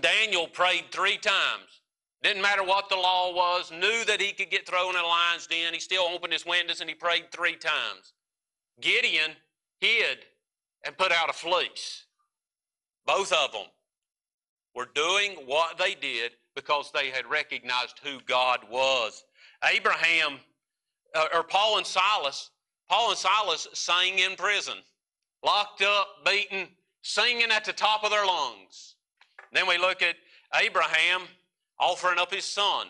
Daniel 0.00 0.46
prayed 0.46 0.84
three 0.90 1.16
times. 1.16 1.81
Didn't 2.22 2.42
matter 2.42 2.62
what 2.62 2.88
the 2.88 2.96
law 2.96 3.32
was, 3.34 3.72
knew 3.72 4.04
that 4.06 4.20
he 4.20 4.32
could 4.32 4.50
get 4.50 4.66
thrown 4.66 4.94
in 4.94 5.00
a 5.00 5.06
lion's 5.06 5.46
den. 5.46 5.74
He 5.74 5.80
still 5.80 6.04
opened 6.04 6.32
his 6.32 6.46
windows 6.46 6.80
and 6.80 6.88
he 6.88 6.94
prayed 6.94 7.32
three 7.32 7.56
times. 7.56 8.12
Gideon 8.80 9.32
hid 9.80 10.18
and 10.84 10.96
put 10.96 11.10
out 11.12 11.30
a 11.30 11.32
fleece. 11.32 12.04
Both 13.06 13.32
of 13.32 13.52
them 13.52 13.66
were 14.74 14.88
doing 14.94 15.32
what 15.46 15.78
they 15.78 15.94
did 15.94 16.32
because 16.54 16.90
they 16.92 17.10
had 17.10 17.28
recognized 17.28 18.00
who 18.04 18.20
God 18.26 18.60
was. 18.70 19.24
Abraham, 19.64 20.38
uh, 21.14 21.26
or 21.34 21.42
Paul 21.42 21.78
and 21.78 21.86
Silas, 21.86 22.50
Paul 22.88 23.10
and 23.10 23.18
Silas 23.18 23.66
sang 23.72 24.18
in 24.18 24.36
prison, 24.36 24.78
locked 25.44 25.82
up, 25.82 26.24
beaten, 26.24 26.68
singing 27.02 27.50
at 27.50 27.64
the 27.64 27.72
top 27.72 28.04
of 28.04 28.10
their 28.10 28.26
lungs. 28.26 28.96
Then 29.52 29.66
we 29.66 29.78
look 29.78 30.02
at 30.02 30.14
Abraham 30.54 31.22
offering 31.82 32.18
up 32.18 32.32
his 32.32 32.44
son 32.44 32.86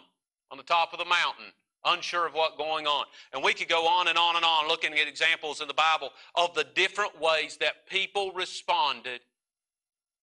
on 0.50 0.58
the 0.58 0.62
top 0.62 0.92
of 0.92 0.98
the 0.98 1.04
mountain, 1.04 1.46
unsure 1.84 2.26
of 2.26 2.34
what 2.34 2.58
going 2.58 2.86
on. 2.86 3.06
And 3.32 3.42
we 3.42 3.54
could 3.54 3.68
go 3.68 3.86
on 3.86 4.08
and 4.08 4.18
on 4.18 4.36
and 4.36 4.44
on 4.44 4.68
looking 4.68 4.92
at 4.92 5.08
examples 5.08 5.60
in 5.60 5.66
the 5.66 5.74
Bible 5.74 6.10
of 6.34 6.54
the 6.54 6.66
different 6.74 7.18
ways 7.20 7.56
that 7.56 7.86
people 7.88 8.32
responded 8.32 9.20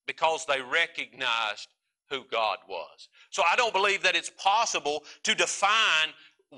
because 0.06 0.46
they 0.46 0.62
recognized 0.62 1.68
who 2.10 2.24
God 2.32 2.58
was. 2.68 3.10
So 3.32 3.44
I 3.52 3.56
don't 3.56 3.74
believe 3.74 4.04
that 4.04 4.16
it's 4.16 4.32
possible 4.38 5.04
to 5.24 5.36
define 5.36 6.10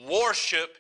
worship 0.10 0.78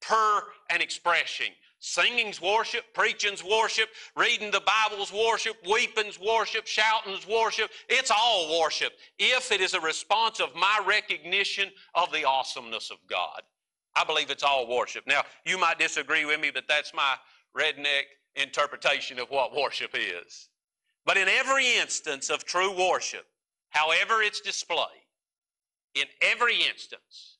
per 0.00 0.42
an 0.70 0.80
expression. 0.80 1.46
Singing's 1.80 2.42
worship, 2.42 2.84
preaching's 2.92 3.44
worship, 3.44 3.88
reading 4.16 4.50
the 4.50 4.62
Bible's 4.62 5.12
worship, 5.12 5.56
weeping's 5.68 6.18
worship, 6.18 6.66
shouting's 6.66 7.26
worship. 7.26 7.70
It's 7.88 8.10
all 8.10 8.60
worship 8.60 8.92
if 9.18 9.52
it 9.52 9.60
is 9.60 9.74
a 9.74 9.80
response 9.80 10.40
of 10.40 10.54
my 10.56 10.80
recognition 10.86 11.70
of 11.94 12.10
the 12.12 12.24
awesomeness 12.24 12.90
of 12.90 12.98
God. 13.08 13.42
I 13.94 14.04
believe 14.04 14.30
it's 14.30 14.42
all 14.42 14.68
worship. 14.68 15.04
Now, 15.06 15.22
you 15.46 15.56
might 15.56 15.78
disagree 15.78 16.24
with 16.24 16.40
me, 16.40 16.50
but 16.52 16.64
that's 16.68 16.92
my 16.92 17.14
redneck 17.56 18.04
interpretation 18.34 19.18
of 19.18 19.30
what 19.30 19.54
worship 19.54 19.94
is. 19.94 20.48
But 21.04 21.16
in 21.16 21.28
every 21.28 21.76
instance 21.76 22.28
of 22.28 22.44
true 22.44 22.76
worship, 22.76 23.26
however 23.70 24.22
it's 24.22 24.40
displayed, 24.40 25.06
in 25.94 26.06
every 26.20 26.56
instance, 26.62 27.38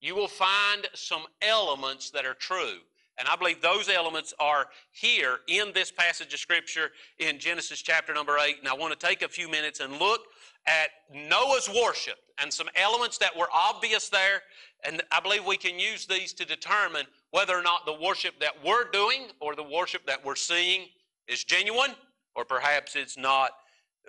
you 0.00 0.14
will 0.14 0.28
find 0.28 0.86
some 0.94 1.22
elements 1.42 2.10
that 2.10 2.24
are 2.24 2.34
true. 2.34 2.78
And 3.18 3.28
I 3.28 3.36
believe 3.36 3.60
those 3.60 3.88
elements 3.88 4.32
are 4.38 4.66
here 4.92 5.40
in 5.48 5.72
this 5.74 5.90
passage 5.90 6.32
of 6.32 6.40
Scripture 6.40 6.90
in 7.18 7.38
Genesis 7.38 7.82
chapter 7.82 8.14
number 8.14 8.36
8. 8.38 8.58
And 8.60 8.68
I 8.68 8.74
want 8.74 8.98
to 8.98 9.06
take 9.06 9.22
a 9.22 9.28
few 9.28 9.48
minutes 9.50 9.80
and 9.80 9.98
look 9.98 10.20
at 10.66 10.90
Noah's 11.12 11.68
worship 11.68 12.18
and 12.40 12.52
some 12.52 12.68
elements 12.76 13.18
that 13.18 13.36
were 13.36 13.48
obvious 13.52 14.08
there. 14.08 14.42
And 14.84 15.02
I 15.10 15.20
believe 15.20 15.44
we 15.44 15.56
can 15.56 15.78
use 15.78 16.06
these 16.06 16.32
to 16.34 16.44
determine 16.44 17.06
whether 17.32 17.56
or 17.56 17.62
not 17.62 17.86
the 17.86 17.94
worship 18.00 18.38
that 18.40 18.52
we're 18.64 18.88
doing 18.90 19.28
or 19.40 19.56
the 19.56 19.64
worship 19.64 20.06
that 20.06 20.24
we're 20.24 20.36
seeing 20.36 20.86
is 21.26 21.42
genuine 21.42 21.94
or 22.36 22.44
perhaps 22.44 22.94
it's 22.94 23.18
not 23.18 23.50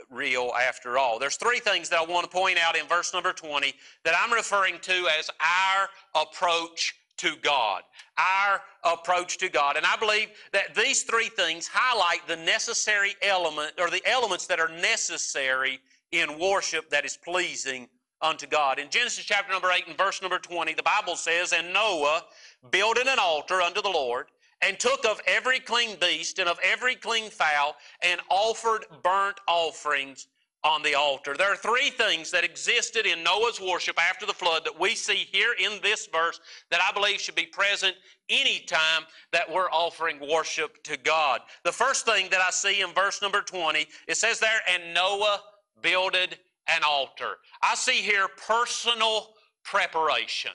real 0.09 0.51
after 0.67 0.97
all. 0.97 1.19
There's 1.19 1.35
three 1.35 1.59
things 1.59 1.89
that 1.89 1.99
I 1.99 2.05
want 2.05 2.29
to 2.29 2.29
point 2.29 2.57
out 2.59 2.77
in 2.77 2.85
verse 2.87 3.13
number 3.13 3.33
20 3.33 3.73
that 4.05 4.13
I'm 4.17 4.31
referring 4.31 4.79
to 4.81 5.07
as 5.17 5.29
our 5.41 5.89
approach 6.23 6.93
to 7.19 7.35
God. 7.41 7.83
Our 8.17 8.61
approach 8.83 9.37
to 9.39 9.49
God. 9.49 9.77
And 9.77 9.85
I 9.85 9.95
believe 9.97 10.29
that 10.51 10.75
these 10.75 11.03
three 11.03 11.29
things 11.29 11.69
highlight 11.71 12.27
the 12.27 12.37
necessary 12.37 13.15
element 13.21 13.73
or 13.77 13.89
the 13.89 14.01
elements 14.05 14.47
that 14.47 14.59
are 14.59 14.69
necessary 14.69 15.79
in 16.11 16.39
worship 16.39 16.89
that 16.89 17.05
is 17.05 17.17
pleasing 17.17 17.87
unto 18.21 18.47
God. 18.47 18.79
In 18.79 18.89
Genesis 18.89 19.23
chapter 19.25 19.51
number 19.51 19.71
8 19.71 19.87
and 19.87 19.97
verse 19.97 20.21
number 20.21 20.39
20, 20.39 20.73
the 20.73 20.83
Bible 20.83 21.15
says, 21.15 21.53
And 21.53 21.73
Noah 21.73 22.23
builded 22.71 23.07
an 23.07 23.19
altar 23.19 23.61
unto 23.61 23.81
the 23.81 23.89
Lord 23.89 24.27
and 24.61 24.79
took 24.79 25.05
of 25.05 25.21
every 25.25 25.59
clean 25.59 25.97
beast 25.99 26.39
and 26.39 26.49
of 26.49 26.59
every 26.63 26.95
clean 26.95 27.29
fowl 27.29 27.75
and 28.03 28.19
offered 28.29 28.85
burnt 29.03 29.39
offerings 29.47 30.27
on 30.63 30.83
the 30.83 30.95
altar. 30.95 31.35
There 31.37 31.51
are 31.51 31.55
three 31.55 31.89
things 31.89 32.31
that 32.31 32.43
existed 32.43 33.05
in 33.05 33.23
Noah's 33.23 33.61
worship 33.61 33.97
after 34.01 34.25
the 34.25 34.33
flood 34.33 34.65
that 34.65 34.79
we 34.79 34.93
see 34.95 35.27
here 35.31 35.53
in 35.57 35.79
this 35.81 36.07
verse 36.11 36.39
that 36.69 36.81
I 36.81 36.93
believe 36.93 37.21
should 37.21 37.35
be 37.35 37.45
present 37.45 37.95
anytime 38.29 39.03
that 39.31 39.49
we're 39.49 39.71
offering 39.71 40.19
worship 40.29 40.83
to 40.83 40.97
God. 40.97 41.41
The 41.63 41.71
first 41.71 42.05
thing 42.05 42.27
that 42.31 42.41
I 42.41 42.51
see 42.51 42.81
in 42.81 42.93
verse 42.93 43.21
number 43.21 43.41
20, 43.41 43.87
it 44.07 44.17
says 44.17 44.39
there, 44.39 44.59
and 44.69 44.93
Noah 44.93 45.39
builded 45.81 46.37
an 46.67 46.81
altar. 46.85 47.37
I 47.61 47.75
see 47.75 48.01
here 48.01 48.27
personal 48.27 49.29
preparation 49.63 50.51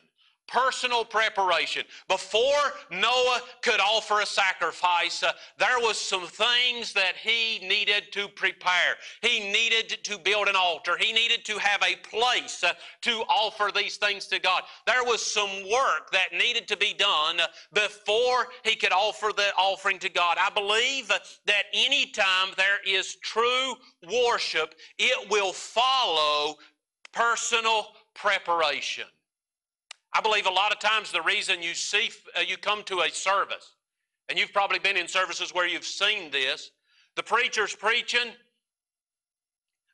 personal 0.47 1.05
preparation. 1.05 1.85
Before 2.09 2.73
Noah 2.91 3.41
could 3.63 3.81
offer 3.81 4.21
a 4.21 4.27
sacrifice, 4.27 5.23
uh, 5.23 5.33
there 5.59 5.79
was 5.79 5.99
some 5.99 6.27
things 6.27 6.93
that 6.93 7.15
he 7.17 7.67
needed 7.67 8.13
to 8.13 8.29
prepare. 8.29 8.97
He 9.23 9.41
needed 9.51 10.05
to 10.05 10.19
build 10.19 10.49
an 10.49 10.57
altar. 10.57 10.97
He 10.99 11.13
needed 11.13 11.45
to 11.47 11.59
have 11.59 11.83
a 11.83 11.97
place 12.09 12.63
uh, 12.63 12.73
to 13.03 13.11
offer 13.29 13.71
these 13.75 13.97
things 13.97 14.27
to 14.29 14.39
God. 14.39 14.63
There 14.87 15.05
was 15.05 15.25
some 15.25 15.51
work 15.71 16.11
that 16.13 16.33
needed 16.33 16.69
to 16.69 16.77
be 16.77 16.95
done 16.95 17.39
before 17.73 18.49
he 18.65 18.77
could 18.77 18.93
offer 18.93 19.31
the 19.35 19.53
offering 19.59 19.99
to 20.01 20.09
God. 20.09 20.37
I 20.39 20.51
believe 20.51 21.09
that 21.09 21.65
anytime 21.73 22.49
there 22.57 22.79
is 22.87 23.17
true 23.17 23.75
worship, 24.11 24.75
it 24.99 25.31
will 25.31 25.53
follow 25.53 26.57
personal 27.13 27.89
preparation. 28.15 29.05
I 30.15 30.21
believe 30.21 30.47
a 30.47 30.51
lot 30.51 30.73
of 30.73 30.79
times 30.79 31.11
the 31.11 31.23
reason 31.23 31.61
you 31.61 31.75
see, 31.75 32.11
uh, 32.39 32.41
you 32.41 32.57
come 32.57 32.85
to 32.85 33.01
a 33.01 33.11
service, 33.11 33.75
and 34.29 34.39
you've 34.39 34.53
probably 34.53 34.79
been 34.79 34.97
in 34.97 35.09
services 35.09 35.53
where 35.53 35.67
you've 35.67 35.85
seen 35.85 36.31
this, 36.31 36.71
the 37.17 37.23
preacher's 37.23 37.75
preaching. 37.75 38.33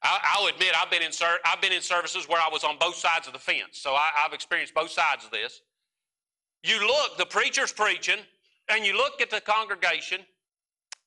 I, 0.02 0.38
will 0.40 0.48
admit 0.48 0.72
I've 0.76 0.90
been 0.90 1.02
in 1.02 1.12
ser- 1.12 1.40
I've 1.44 1.60
been 1.60 1.72
in 1.72 1.82
services 1.82 2.26
where 2.28 2.40
I 2.40 2.48
was 2.50 2.64
on 2.64 2.78
both 2.78 2.94
sides 2.94 3.26
of 3.26 3.32
the 3.32 3.38
fence, 3.38 3.72
so 3.72 3.92
I, 3.92 4.08
I've 4.24 4.32
experienced 4.32 4.74
both 4.74 4.90
sides 4.90 5.24
of 5.24 5.30
this. 5.30 5.60
You 6.62 6.86
look, 6.86 7.16
the 7.18 7.26
preacher's 7.26 7.72
preaching, 7.72 8.18
and 8.68 8.84
you 8.84 8.96
look 8.96 9.20
at 9.20 9.30
the 9.30 9.40
congregation, 9.40 10.20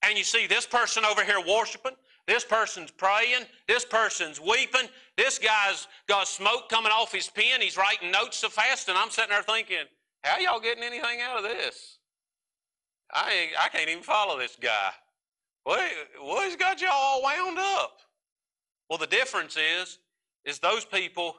and 0.04 0.18
you 0.18 0.24
see 0.24 0.48
this 0.48 0.66
person 0.66 1.06
over 1.06 1.24
here 1.24 1.40
worshiping, 1.48 1.94
this 2.28 2.46
person's 2.46 2.92
praying. 2.92 3.46
This 3.68 3.84
person's 3.84 4.40
weeping. 4.40 4.88
This 5.18 5.40
guy's 5.40 5.88
got 6.08 6.28
smoke 6.28 6.70
coming 6.70 6.92
off 6.92 7.12
his 7.12 7.30
pen. 7.30 7.62
He's 7.62 7.78
writing 7.78 8.12
notes 8.12 8.38
so 8.38 8.50
fast, 8.50 8.88
and 8.90 8.98
I'm 8.98 9.10
sitting 9.10 9.32
there 9.32 9.44
thinking, 9.44 9.86
how 10.24 10.40
y'all 10.40 10.60
getting 10.60 10.84
anything 10.84 11.20
out 11.22 11.38
of 11.38 11.44
this? 11.44 12.00
I, 13.14 13.50
I 13.60 13.70
can't 13.70 13.90
even 13.90 14.04
follow 14.04 14.40
this 14.40 14.58
guy. 14.60 14.92
What, 15.64 15.82
what 16.22 16.46
has 16.46 16.56
got 16.56 16.82
y'all 16.82 16.92
all 16.92 17.22
wound 17.22 17.60
up? 17.60 18.00
Well, 18.90 18.98
the 18.98 19.08
difference 19.08 19.58
is, 19.58 20.00
is 20.46 20.60
those 20.60 20.86
people 20.86 21.36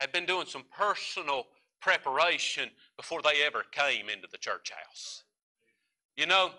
had 0.00 0.12
been 0.12 0.26
doing 0.26 0.46
some 0.46 0.64
personal 0.76 1.44
preparation 1.80 2.70
before 2.96 3.20
they 3.22 3.44
ever 3.44 3.64
came 3.70 4.08
into 4.08 4.28
the 4.30 4.38
church 4.38 4.70
house. 4.70 5.24
You 6.16 6.26
know, 6.26 6.50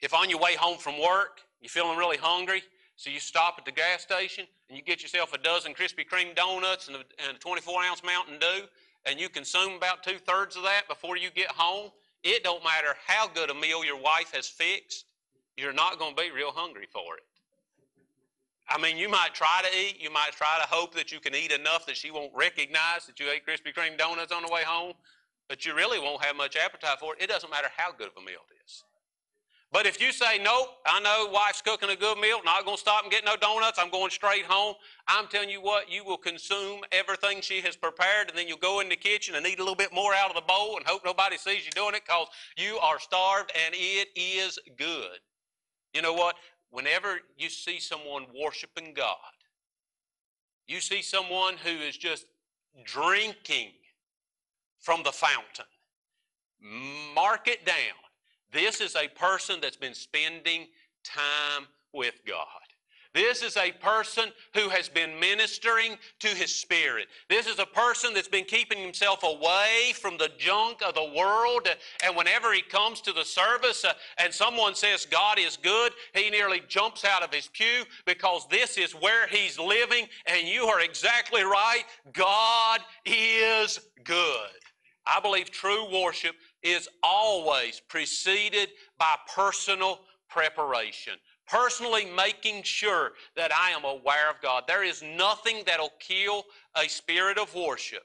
if 0.00 0.12
on 0.12 0.28
your 0.28 0.38
way 0.38 0.54
home 0.54 0.78
from 0.78 1.00
work, 1.00 1.40
you're 1.64 1.70
feeling 1.70 1.96
really 1.96 2.18
hungry, 2.18 2.62
so 2.94 3.08
you 3.08 3.18
stop 3.18 3.54
at 3.56 3.64
the 3.64 3.72
gas 3.72 4.02
station 4.02 4.44
and 4.68 4.76
you 4.76 4.84
get 4.84 5.00
yourself 5.00 5.32
a 5.32 5.38
dozen 5.38 5.72
Krispy 5.72 6.06
Kreme 6.06 6.36
donuts 6.36 6.88
and 6.88 6.96
a, 6.98 7.00
and 7.26 7.34
a 7.34 7.40
24 7.40 7.84
ounce 7.84 8.02
Mountain 8.04 8.38
Dew, 8.38 8.66
and 9.06 9.18
you 9.18 9.30
consume 9.30 9.72
about 9.72 10.02
two 10.02 10.18
thirds 10.18 10.56
of 10.56 10.62
that 10.64 10.82
before 10.90 11.16
you 11.16 11.30
get 11.30 11.50
home, 11.50 11.90
it 12.22 12.44
don't 12.44 12.62
matter 12.62 12.94
how 13.06 13.28
good 13.28 13.48
a 13.48 13.54
meal 13.54 13.82
your 13.82 13.98
wife 13.98 14.30
has 14.34 14.46
fixed, 14.46 15.06
you're 15.56 15.72
not 15.72 15.98
going 15.98 16.14
to 16.14 16.22
be 16.22 16.30
real 16.30 16.50
hungry 16.50 16.86
for 16.92 17.16
it. 17.16 17.22
I 18.68 18.76
mean, 18.78 18.98
you 18.98 19.08
might 19.08 19.30
try 19.32 19.62
to 19.62 19.78
eat, 19.78 20.02
you 20.02 20.12
might 20.12 20.32
try 20.32 20.58
to 20.60 20.68
hope 20.68 20.94
that 20.96 21.10
you 21.10 21.18
can 21.18 21.34
eat 21.34 21.50
enough 21.50 21.86
that 21.86 21.96
she 21.96 22.10
won't 22.10 22.32
recognize 22.34 23.06
that 23.06 23.18
you 23.18 23.30
ate 23.30 23.46
Krispy 23.46 23.72
Kreme 23.74 23.96
donuts 23.96 24.32
on 24.32 24.42
the 24.42 24.52
way 24.52 24.64
home, 24.66 24.92
but 25.48 25.64
you 25.64 25.74
really 25.74 25.98
won't 25.98 26.22
have 26.22 26.36
much 26.36 26.56
appetite 26.56 26.98
for 27.00 27.14
it. 27.14 27.22
It 27.22 27.30
doesn't 27.30 27.50
matter 27.50 27.68
how 27.74 27.90
good 27.90 28.08
of 28.08 28.16
a 28.18 28.20
meal 28.20 28.40
it 28.50 28.64
is. 28.66 28.84
But 29.74 29.86
if 29.86 30.00
you 30.00 30.12
say, 30.12 30.38
nope, 30.40 30.68
I 30.86 31.00
know 31.00 31.28
wife's 31.32 31.60
cooking 31.60 31.90
a 31.90 31.96
good 31.96 32.16
meal, 32.18 32.38
not 32.44 32.64
going 32.64 32.76
to 32.76 32.80
stop 32.80 33.02
and 33.02 33.10
get 33.10 33.24
no 33.24 33.34
donuts, 33.36 33.76
I'm 33.76 33.90
going 33.90 34.12
straight 34.12 34.44
home, 34.44 34.76
I'm 35.08 35.26
telling 35.26 35.50
you 35.50 35.60
what, 35.60 35.90
you 35.90 36.04
will 36.04 36.16
consume 36.16 36.82
everything 36.92 37.40
she 37.40 37.60
has 37.62 37.74
prepared, 37.74 38.28
and 38.28 38.38
then 38.38 38.46
you'll 38.46 38.56
go 38.58 38.78
in 38.78 38.88
the 38.88 38.94
kitchen 38.94 39.34
and 39.34 39.44
eat 39.44 39.58
a 39.58 39.62
little 39.62 39.74
bit 39.74 39.92
more 39.92 40.14
out 40.14 40.28
of 40.28 40.36
the 40.36 40.46
bowl 40.46 40.76
and 40.76 40.86
hope 40.86 41.02
nobody 41.04 41.36
sees 41.36 41.66
you 41.66 41.72
doing 41.72 41.96
it 41.96 42.02
because 42.06 42.28
you 42.56 42.78
are 42.84 43.00
starved 43.00 43.50
and 43.66 43.74
it 43.76 44.10
is 44.14 44.60
good. 44.78 45.18
You 45.92 46.02
know 46.02 46.12
what? 46.12 46.36
Whenever 46.70 47.18
you 47.36 47.50
see 47.50 47.80
someone 47.80 48.26
worshiping 48.32 48.94
God, 48.94 49.16
you 50.68 50.80
see 50.80 51.02
someone 51.02 51.56
who 51.56 51.70
is 51.70 51.96
just 51.96 52.26
drinking 52.84 53.72
from 54.78 55.02
the 55.02 55.10
fountain, 55.10 55.66
mark 57.12 57.48
it 57.48 57.66
down 57.66 58.03
this 58.54 58.80
is 58.80 58.96
a 58.96 59.08
person 59.08 59.58
that's 59.60 59.76
been 59.76 59.94
spending 59.94 60.68
time 61.04 61.66
with 61.92 62.14
God. 62.26 62.46
This 63.14 63.42
is 63.42 63.56
a 63.56 63.70
person 63.70 64.30
who 64.54 64.68
has 64.70 64.88
been 64.88 65.18
ministering 65.20 65.96
to 66.18 66.26
his 66.26 66.52
spirit. 66.52 67.06
This 67.30 67.46
is 67.46 67.60
a 67.60 67.66
person 67.66 68.12
that's 68.12 68.26
been 68.26 68.44
keeping 68.44 68.78
himself 68.78 69.22
away 69.22 69.92
from 69.94 70.18
the 70.18 70.30
junk 70.36 70.82
of 70.84 70.94
the 70.94 71.12
world. 71.16 71.68
And 72.04 72.16
whenever 72.16 72.52
he 72.52 72.60
comes 72.60 73.00
to 73.02 73.12
the 73.12 73.24
service 73.24 73.84
uh, 73.84 73.92
and 74.18 74.34
someone 74.34 74.74
says 74.74 75.06
God 75.06 75.38
is 75.38 75.56
good, 75.56 75.92
he 76.12 76.28
nearly 76.28 76.60
jumps 76.66 77.04
out 77.04 77.22
of 77.22 77.32
his 77.32 77.48
pew 77.52 77.84
because 78.04 78.48
this 78.50 78.76
is 78.76 78.92
where 78.92 79.28
he's 79.28 79.60
living. 79.60 80.06
And 80.26 80.48
you 80.48 80.64
are 80.64 80.80
exactly 80.80 81.44
right. 81.44 81.84
God 82.12 82.80
is 83.06 83.78
good. 84.02 84.50
I 85.06 85.20
believe 85.20 85.50
true 85.50 85.86
worship 86.02 86.34
is 86.64 86.88
always 87.02 87.80
preceded 87.88 88.70
by 88.98 89.14
personal 89.32 90.00
preparation. 90.28 91.14
Personally 91.46 92.06
making 92.06 92.62
sure 92.62 93.12
that 93.36 93.52
I 93.52 93.70
am 93.70 93.84
aware 93.84 94.30
of 94.30 94.40
God. 94.42 94.64
There 94.66 94.82
is 94.82 95.02
nothing 95.02 95.62
that'll 95.66 95.92
kill 96.00 96.44
a 96.74 96.88
spirit 96.88 97.38
of 97.38 97.54
worship 97.54 98.02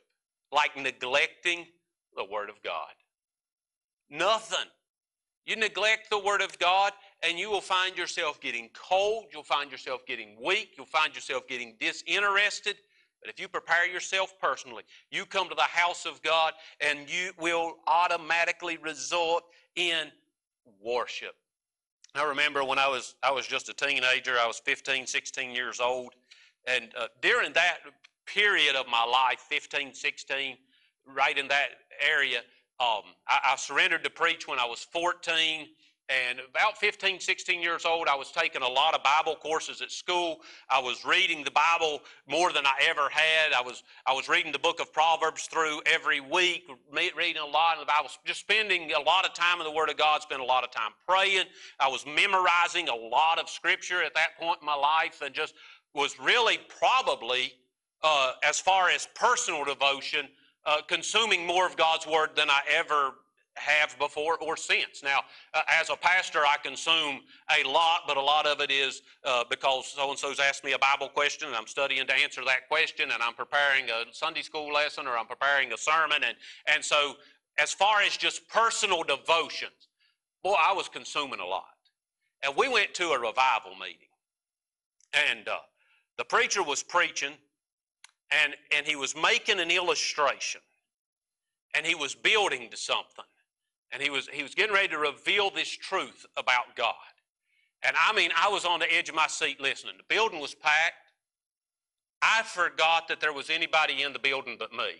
like 0.52 0.76
neglecting 0.78 1.66
the 2.16 2.26
Word 2.26 2.50
of 2.50 2.62
God. 2.62 2.92
Nothing. 4.10 4.68
You 5.46 5.56
neglect 5.56 6.10
the 6.10 6.20
Word 6.20 6.42
of 6.42 6.60
God, 6.60 6.92
and 7.24 7.40
you 7.40 7.50
will 7.50 7.62
find 7.62 7.98
yourself 7.98 8.42
getting 8.42 8.70
cold. 8.74 9.28
You'll 9.32 9.44
find 9.44 9.72
yourself 9.72 10.06
getting 10.06 10.36
weak. 10.44 10.72
You'll 10.76 10.86
find 10.86 11.16
yourself 11.16 11.48
getting 11.48 11.76
disinterested. 11.80 12.76
But 13.22 13.30
if 13.30 13.40
you 13.40 13.48
prepare 13.48 13.88
yourself 13.88 14.34
personally, 14.40 14.84
you 15.12 15.26
come 15.26 15.50
to 15.50 15.56
the 15.56 15.62
house 15.62 16.06
of 16.06 16.22
God 16.22 16.54
and 16.80 17.10
you 17.10 17.32
will 17.40 17.76
automatically 17.88 18.78
result 18.78 19.44
in 19.76 20.08
worship. 20.82 21.36
I 22.16 22.24
remember 22.24 22.64
when 22.64 22.80
I 22.80 22.88
was 22.88 23.16
I 23.22 23.32
was 23.32 23.46
just 23.46 23.70
a 23.70 23.74
teenager, 23.74 24.38
I 24.40 24.48
was 24.48 24.60
15, 24.60 25.06
16 25.06 25.52
years 25.52 25.80
old, 25.80 26.14
and 26.66 26.90
uh, 26.98 27.08
during 27.22 27.54
that 27.54 27.80
period 28.26 28.76
of 28.76 28.88
my 28.88 29.04
life, 29.04 29.40
15, 29.48 29.94
16, 29.94 30.58
right 31.16 31.38
in 31.38 31.48
that 31.50 31.70
area, 32.00 32.40
um, 32.80 33.02
I, 33.28 33.40
I 33.52 33.56
surrendered 33.58 34.04
to 34.06 34.10
preach 34.10 34.48
when 34.48 34.60
I 34.60 34.66
was 34.66 34.84
14. 34.92 35.68
And 36.10 36.40
about 36.40 36.76
15, 36.80 37.20
16 37.20 37.62
years 37.62 37.86
old, 37.86 38.08
I 38.08 38.16
was 38.16 38.32
taking 38.32 38.64
a 38.64 38.68
lot 38.68 38.96
of 38.96 39.04
Bible 39.04 39.36
courses 39.36 39.80
at 39.80 39.92
school. 39.92 40.40
I 40.68 40.80
was 40.80 41.06
reading 41.06 41.44
the 41.44 41.52
Bible 41.52 42.02
more 42.28 42.52
than 42.52 42.66
I 42.66 42.74
ever 42.90 43.10
had. 43.10 43.54
I 43.56 43.62
was, 43.62 43.84
I 44.08 44.14
was 44.14 44.28
reading 44.28 44.52
the 44.52 44.58
book 44.58 44.80
of 44.80 44.92
Proverbs 44.92 45.44
through 45.44 45.82
every 45.86 46.20
week, 46.20 46.68
reading 46.92 47.42
a 47.44 47.46
lot 47.46 47.76
in 47.76 47.82
the 47.82 47.86
Bible, 47.86 48.10
just 48.26 48.40
spending 48.40 48.92
a 48.94 49.00
lot 49.00 49.24
of 49.24 49.36
time 49.36 49.60
in 49.60 49.66
the 49.66 49.72
Word 49.72 49.90
of 49.90 49.98
God, 49.98 50.24
spending 50.24 50.44
a 50.44 50.50
lot 50.50 50.64
of 50.64 50.72
time 50.72 50.92
praying. 51.08 51.46
I 51.80 51.88
was 51.88 52.04
memorizing 52.08 52.90
a 52.90 52.96
lot 52.96 53.38
of 53.38 53.48
Scripture 53.48 54.02
at 54.02 54.16
that 54.16 54.30
point 54.40 54.58
in 54.62 54.66
my 54.66 54.76
life 54.76 55.22
and 55.24 55.36
just 55.36 55.54
was 55.94 56.20
really 56.20 56.58
probably, 56.80 57.54
uh, 58.02 58.32
as 58.44 58.60
far 58.60 58.90
as 58.90 59.08
personal 59.14 59.64
devotion, 59.64 60.28
uh, 60.66 60.82
consuming 60.88 61.46
more 61.46 61.68
of 61.68 61.78
God's 61.78 62.08
Word 62.08 62.32
than 62.36 62.50
I 62.50 62.62
ever 62.68 63.14
have 63.60 63.98
before 64.00 64.38
or 64.38 64.58
since. 64.58 65.04
Now, 65.04 65.22
uh, 65.54 65.62
as 65.68 65.90
a 65.90 65.96
pastor, 65.96 66.40
I 66.40 66.56
consume 66.64 67.22
a 67.58 67.68
lot, 67.68 68.02
but 68.08 68.18
a 68.18 68.22
lot 68.22 68.46
of 68.46 68.62
it 68.62 68.72
is 68.72 69.02
uh, 69.24 69.44
because 69.50 69.88
so 69.88 70.10
and 70.10 70.18
so's 70.18 70.40
asked 70.40 70.64
me 70.64 70.74
a 70.74 70.80
Bible 70.80 71.10
question 71.10 71.48
and 71.48 71.58
I'm 71.58 71.68
studying 71.68 72.06
to 72.08 72.16
answer 72.16 72.44
that 72.46 72.68
question 72.68 73.12
and 73.12 73.22
I'm 73.22 73.34
preparing 73.34 73.90
a 73.90 74.06
Sunday 74.12 74.42
school 74.42 74.74
lesson 74.74 75.08
or 75.08 75.18
I'm 75.18 75.28
preparing 75.28 75.74
a 75.74 75.78
sermon. 75.78 76.24
And, 76.26 76.36
and 76.68 76.84
so, 76.84 77.16
as 77.58 77.74
far 77.74 78.02
as 78.02 78.16
just 78.16 78.48
personal 78.48 79.04
devotions, 79.04 79.90
boy, 80.44 80.56
I 80.56 80.74
was 80.74 80.88
consuming 80.88 81.40
a 81.40 81.46
lot. 81.46 81.66
And 82.44 82.56
we 82.56 82.70
went 82.70 82.94
to 82.96 83.10
a 83.10 83.20
revival 83.20 83.76
meeting. 83.80 84.08
And 85.14 85.48
uh, 85.48 85.58
the 86.18 86.24
preacher 86.24 86.64
was 86.64 86.84
preaching 86.84 87.34
and, 88.32 88.56
and 88.76 88.86
he 88.86 88.96
was 88.96 89.16
making 89.16 89.60
an 89.60 89.72
illustration 89.72 90.62
and 91.76 91.86
he 91.86 91.96
was 91.96 92.16
building 92.16 92.70
to 92.70 92.78
something 92.78 93.26
and 93.92 94.02
he 94.02 94.10
was 94.10 94.28
he 94.30 94.44
was 94.44 94.56
getting 94.56 94.74
ready 94.74 94.90
to 94.90 94.98
reveal 94.98 95.50
this 95.50 95.70
truth 95.70 96.26
about 96.38 96.76
God. 96.76 96.94
And 97.84 97.96
I 97.98 98.14
mean, 98.14 98.32
I 98.38 98.50
was 98.50 98.66
on 98.66 98.80
the 98.80 98.94
edge 98.94 99.10
of 99.10 99.16
my 99.16 99.28
seat 99.28 99.62
listening. 99.62 99.96
The 99.98 100.14
building 100.14 100.40
was 100.40 100.54
packed. 100.54 100.96
I 102.22 102.44
forgot 102.44 103.08
that 103.08 103.22
there 103.22 103.32
was 103.32 103.50
anybody 103.50 104.04
in 104.04 104.12
the 104.12 104.20
building 104.20 104.58
but 104.60 104.74
me. 104.74 105.00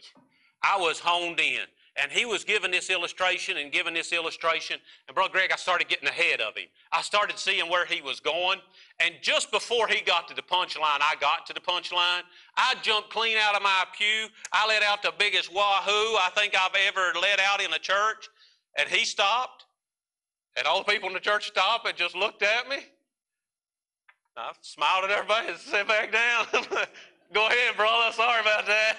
I 0.64 0.78
was 0.78 1.00
honed 1.00 1.40
in. 1.40 1.64
And 2.02 2.12
he 2.12 2.26
was 2.26 2.46
giving 2.46 2.72
this 2.72 2.90
illustration 2.90 3.58
and 3.58 3.74
giving 3.74 3.94
this 3.94 4.14
illustration. 4.14 4.78
And 5.08 5.16
Brother 5.16 5.34
Greg, 5.34 5.52
I 5.52 5.58
started 5.58 5.90
getting 5.90 6.08
ahead 6.08 6.40
of 6.40 6.56
him. 6.56 6.68
I 6.94 7.02
started 7.02 7.38
seeing 7.38 7.70
where 7.70 7.86
he 7.86 8.02
was 8.02 8.22
going. 8.22 8.60
And 9.02 9.16
just 9.22 9.52
before 9.52 9.88
he 9.88 10.02
got 10.02 10.28
to 10.30 10.34
the 10.34 10.42
punchline, 10.42 11.02
I 11.02 11.16
got 11.20 11.46
to 11.48 11.54
the 11.54 11.60
punchline. 11.60 12.22
I 12.56 12.76
jumped 12.84 13.10
clean 13.10 13.38
out 13.38 13.56
of 13.56 13.64
my 13.64 13.84
pew. 13.98 14.28
I 14.54 14.66
let 14.68 14.82
out 14.82 15.02
the 15.02 15.12
biggest 15.18 15.54
wahoo 15.54 16.16
I 16.16 16.30
think 16.36 16.54
I've 16.56 16.76
ever 16.88 17.20
let 17.20 17.40
out 17.40 17.62
in 17.62 17.74
a 17.74 17.80
church. 17.80 18.30
And 18.80 18.88
he 18.90 19.04
stopped, 19.04 19.66
and 20.58 20.66
all 20.66 20.84
the 20.84 20.92
people 20.92 21.10
in 21.10 21.14
the 21.14 21.20
church 21.20 21.48
stopped 21.48 21.88
and 21.88 21.98
just 21.98 22.16
looked 22.16 22.44
at 22.44 22.70
me. 22.70 22.78
I 24.38 24.52
smiled 24.62 25.04
at 25.04 25.12
everybody 25.12 25.50
and 25.50 25.58
sat 25.58 25.88
back 25.88 26.14
down. 26.14 26.46
Go 27.34 27.48
ahead, 27.48 27.76
brother. 27.76 28.14
Sorry 28.14 28.40
about 28.42 28.66
that. 28.68 28.98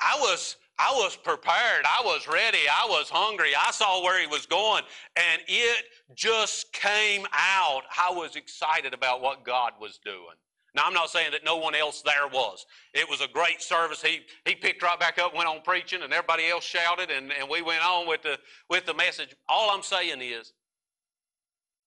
I 0.00 0.16
was 0.20 0.56
I 0.78 0.92
was 0.94 1.16
prepared. 1.16 1.84
I 1.84 2.02
was 2.04 2.28
ready. 2.28 2.68
I 2.70 2.86
was 2.88 3.08
hungry. 3.08 3.52
I 3.58 3.70
saw 3.70 4.02
where 4.04 4.20
he 4.20 4.26
was 4.26 4.46
going, 4.46 4.84
and 5.16 5.42
it 5.48 5.84
just 6.14 6.72
came 6.72 7.26
out. 7.32 7.82
I 7.98 8.12
was 8.12 8.36
excited 8.36 8.92
about 8.92 9.22
what 9.22 9.42
God 9.42 9.72
was 9.80 9.98
doing. 10.04 10.36
Now, 10.76 10.82
I'm 10.84 10.92
not 10.92 11.08
saying 11.08 11.32
that 11.32 11.42
no 11.42 11.56
one 11.56 11.74
else 11.74 12.02
there 12.02 12.28
was. 12.30 12.66
It 12.92 13.08
was 13.08 13.22
a 13.22 13.28
great 13.28 13.62
service. 13.62 14.02
He, 14.02 14.20
he 14.44 14.54
picked 14.54 14.82
right 14.82 15.00
back 15.00 15.18
up, 15.18 15.34
went 15.34 15.48
on 15.48 15.62
preaching, 15.62 16.02
and 16.02 16.12
everybody 16.12 16.48
else 16.48 16.64
shouted, 16.64 17.10
and, 17.10 17.32
and 17.32 17.48
we 17.48 17.62
went 17.62 17.82
on 17.82 18.06
with 18.06 18.22
the, 18.22 18.38
with 18.68 18.84
the 18.84 18.92
message. 18.92 19.34
All 19.48 19.70
I'm 19.70 19.82
saying 19.82 20.20
is, 20.20 20.52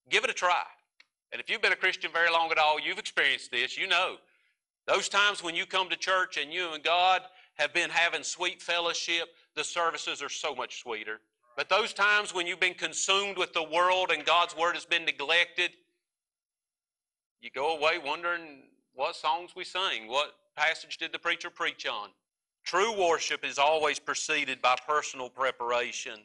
give 0.10 0.24
it 0.24 0.32
a 0.32 0.34
try. 0.34 0.64
And 1.32 1.40
if 1.40 1.52
you've 1.52 1.62
been 1.62 1.72
a 1.72 1.76
Christian 1.76 2.12
very 2.12 2.32
long 2.32 2.52
at 2.52 2.58
all, 2.58 2.80
you've 2.80 2.98
experienced 2.98 3.52
this. 3.52 3.78
You 3.78 3.88
know. 3.88 4.16
Those 4.88 5.08
times 5.08 5.44
when 5.44 5.54
you 5.54 5.68
come 5.68 5.88
to 5.90 5.96
church 5.96 6.38
and 6.38 6.52
you 6.52 6.74
and 6.74 6.84
God 6.84 7.22
have 7.60 7.72
been 7.76 7.92
having 7.92 8.24
sweet 8.24 8.60
fellowship, 8.60 9.28
the 9.56 9.64
services 9.64 10.24
are 10.24 10.30
so 10.30 10.56
much 10.56 10.82
sweeter. 10.82 11.20
But 11.56 11.70
those 11.70 11.94
times 11.94 12.34
when 12.34 12.48
you've 12.48 12.60
been 12.60 12.74
consumed 12.74 13.38
with 13.38 13.54
the 13.54 13.62
world 13.62 14.10
and 14.12 14.26
God's 14.26 14.58
Word 14.58 14.74
has 14.74 14.86
been 14.86 15.06
neglected, 15.06 15.70
you 17.40 17.52
go 17.52 17.78
away 17.78 18.00
wondering 18.04 18.64
what 19.00 19.16
songs 19.16 19.52
we 19.56 19.64
sing, 19.64 20.10
what 20.10 20.34
passage 20.58 20.98
did 20.98 21.14
the 21.14 21.20
preacher 21.20 21.50
preach 21.50 21.88
on. 21.88 22.10
True 22.66 23.00
worship 23.00 23.46
is 23.46 23.58
always 23.58 23.98
preceded 23.98 24.62
by 24.62 24.76
personal 24.86 25.30
preparation. 25.30 26.20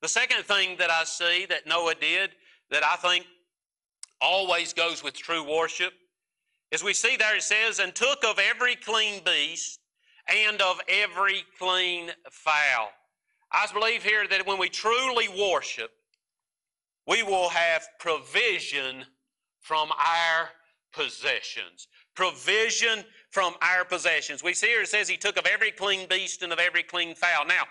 The 0.00 0.08
second 0.08 0.44
thing 0.44 0.78
that 0.78 0.90
I 0.90 1.04
see 1.04 1.44
that 1.50 1.66
Noah 1.66 1.94
did 1.94 2.30
that 2.70 2.82
I 2.82 2.96
think 2.96 3.26
always 4.22 4.72
goes 4.72 5.04
with 5.04 5.12
true 5.12 5.46
worship 5.46 5.92
is 6.70 6.82
we 6.82 6.94
see 6.94 7.18
there, 7.18 7.36
it 7.36 7.42
says, 7.42 7.78
and 7.78 7.94
took 7.94 8.24
of 8.24 8.38
every 8.38 8.74
clean 8.74 9.20
beast 9.22 9.78
and 10.34 10.62
of 10.62 10.80
every 10.88 11.42
clean 11.58 12.10
fowl. 12.30 12.88
I 13.52 13.66
believe 13.70 14.02
here 14.02 14.26
that 14.28 14.46
when 14.46 14.58
we 14.58 14.70
truly 14.70 15.28
worship, 15.28 15.90
we 17.06 17.22
will 17.22 17.50
have 17.50 17.86
provision 17.98 19.04
from 19.60 19.90
our 19.90 20.48
possessions. 20.92 21.88
Provision 22.14 23.04
from 23.30 23.54
our 23.62 23.84
possessions. 23.84 24.42
We 24.42 24.54
see 24.54 24.68
here 24.68 24.82
it 24.82 24.88
says 24.88 25.08
he 25.08 25.16
took 25.16 25.38
of 25.38 25.46
every 25.46 25.70
clean 25.70 26.08
beast 26.08 26.42
and 26.42 26.52
of 26.52 26.58
every 26.58 26.82
clean 26.82 27.14
fowl. 27.14 27.46
Now, 27.46 27.64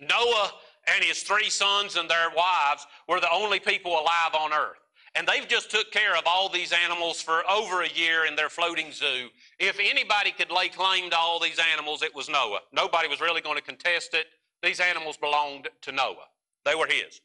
Noah 0.00 0.52
and 0.94 1.04
his 1.04 1.22
three 1.22 1.50
sons 1.50 1.96
and 1.96 2.08
their 2.08 2.30
wives 2.36 2.86
were 3.08 3.20
the 3.20 3.32
only 3.32 3.60
people 3.60 3.92
alive 3.92 4.34
on 4.38 4.52
earth. 4.52 4.78
And 5.14 5.26
they've 5.26 5.48
just 5.48 5.70
took 5.70 5.90
care 5.92 6.14
of 6.14 6.24
all 6.26 6.50
these 6.50 6.72
animals 6.72 7.22
for 7.22 7.42
over 7.50 7.82
a 7.82 7.88
year 7.88 8.26
in 8.26 8.36
their 8.36 8.50
floating 8.50 8.92
zoo. 8.92 9.28
If 9.58 9.78
anybody 9.80 10.30
could 10.30 10.50
lay 10.50 10.68
claim 10.68 11.08
to 11.10 11.16
all 11.16 11.40
these 11.40 11.58
animals, 11.72 12.02
it 12.02 12.14
was 12.14 12.28
Noah. 12.28 12.60
Nobody 12.72 13.08
was 13.08 13.20
really 13.20 13.40
going 13.40 13.56
to 13.56 13.62
contest 13.62 14.12
it. 14.12 14.26
These 14.62 14.78
animals 14.78 15.16
belonged 15.16 15.68
to 15.82 15.92
Noah. 15.92 16.28
They 16.66 16.74
were 16.74 16.86
his. 16.86 17.20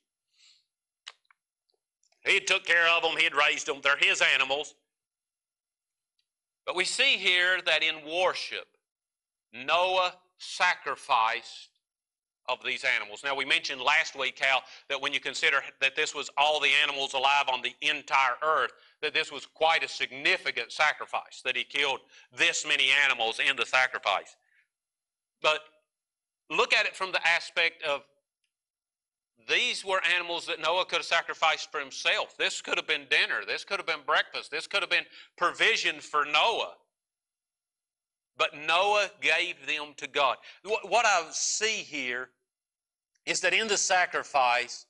He 2.26 2.36
had 2.36 2.48
took 2.48 2.66
care 2.66 2.88
of 2.96 3.04
them, 3.04 3.18
he 3.18 3.24
had 3.24 3.36
raised 3.36 3.68
them. 3.68 3.80
They're 3.84 3.98
his 3.98 4.22
animals. 4.34 4.76
But 6.66 6.76
we 6.76 6.86
see 6.86 7.18
here 7.18 7.60
that 7.66 7.84
in 7.84 7.96
worship, 8.06 8.68
Noah 9.54 10.14
sacrificed 10.38 11.70
of 12.50 12.60
these 12.66 12.84
animals. 12.84 13.22
Now, 13.24 13.36
we 13.36 13.46
mentioned 13.46 13.82
last 13.82 14.18
week, 14.18 14.36
Cal, 14.36 14.64
that 14.90 15.00
when 15.00 15.14
you 15.14 15.20
consider 15.20 15.62
that 15.80 15.96
this 15.96 16.14
was 16.14 16.30
all 16.38 16.60
the 16.60 16.72
animals 16.84 17.14
alive 17.14 17.46
on 17.52 17.62
the 17.62 17.76
entire 17.82 18.36
earth, 18.44 18.72
that 19.02 19.14
this 19.14 19.32
was 19.32 19.46
quite 19.46 19.84
a 19.84 19.88
significant 19.88 20.72
sacrifice, 20.72 21.42
that 21.46 21.56
he 21.56 21.64
killed 21.64 22.00
this 22.36 22.66
many 22.66 22.90
animals 23.04 23.40
in 23.40 23.56
the 23.56 23.66
sacrifice. 23.66 24.36
But 25.42 25.62
look 26.50 26.74
at 26.74 26.86
it 26.86 26.96
from 26.96 27.12
the 27.12 27.26
aspect 27.26 27.84
of 27.84 28.02
these 29.48 29.86
were 29.86 30.02
animals 30.16 30.46
that 30.46 30.62
Noah 30.62 30.86
could 30.86 30.98
have 30.98 31.06
sacrificed 31.06 31.72
for 31.72 31.80
himself. 31.80 32.38
This 32.38 32.62
could 32.62 32.78
have 32.78 32.88
been 32.88 33.06
dinner. 33.10 33.42
This 33.46 33.64
could 33.64 33.78
have 33.78 33.88
been 33.88 34.06
breakfast. 34.06 34.52
This 34.52 34.68
could 34.68 34.82
have 34.82 34.90
been 34.90 35.06
provision 35.38 36.00
for 36.00 36.26
Noah. 36.26 36.74
But 38.38 38.56
Noah 38.56 39.10
gave 39.22 39.66
them 39.68 39.94
to 39.98 40.08
God. 40.08 40.38
What 40.64 41.06
I 41.06 41.26
see 41.32 41.84
here 41.84 42.30
is 43.26 43.40
that 43.42 43.54
in 43.54 43.68
the 43.68 43.78
sacrifice, 43.78 44.86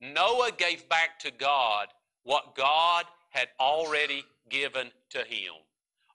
Noah 0.00 0.50
gave 0.56 0.88
back 0.88 1.18
to 1.20 1.30
God 1.30 1.88
what 2.24 2.54
God 2.54 3.04
had 3.28 3.48
already 3.60 4.24
given 4.48 4.90
to 5.10 5.18
him. 5.18 5.52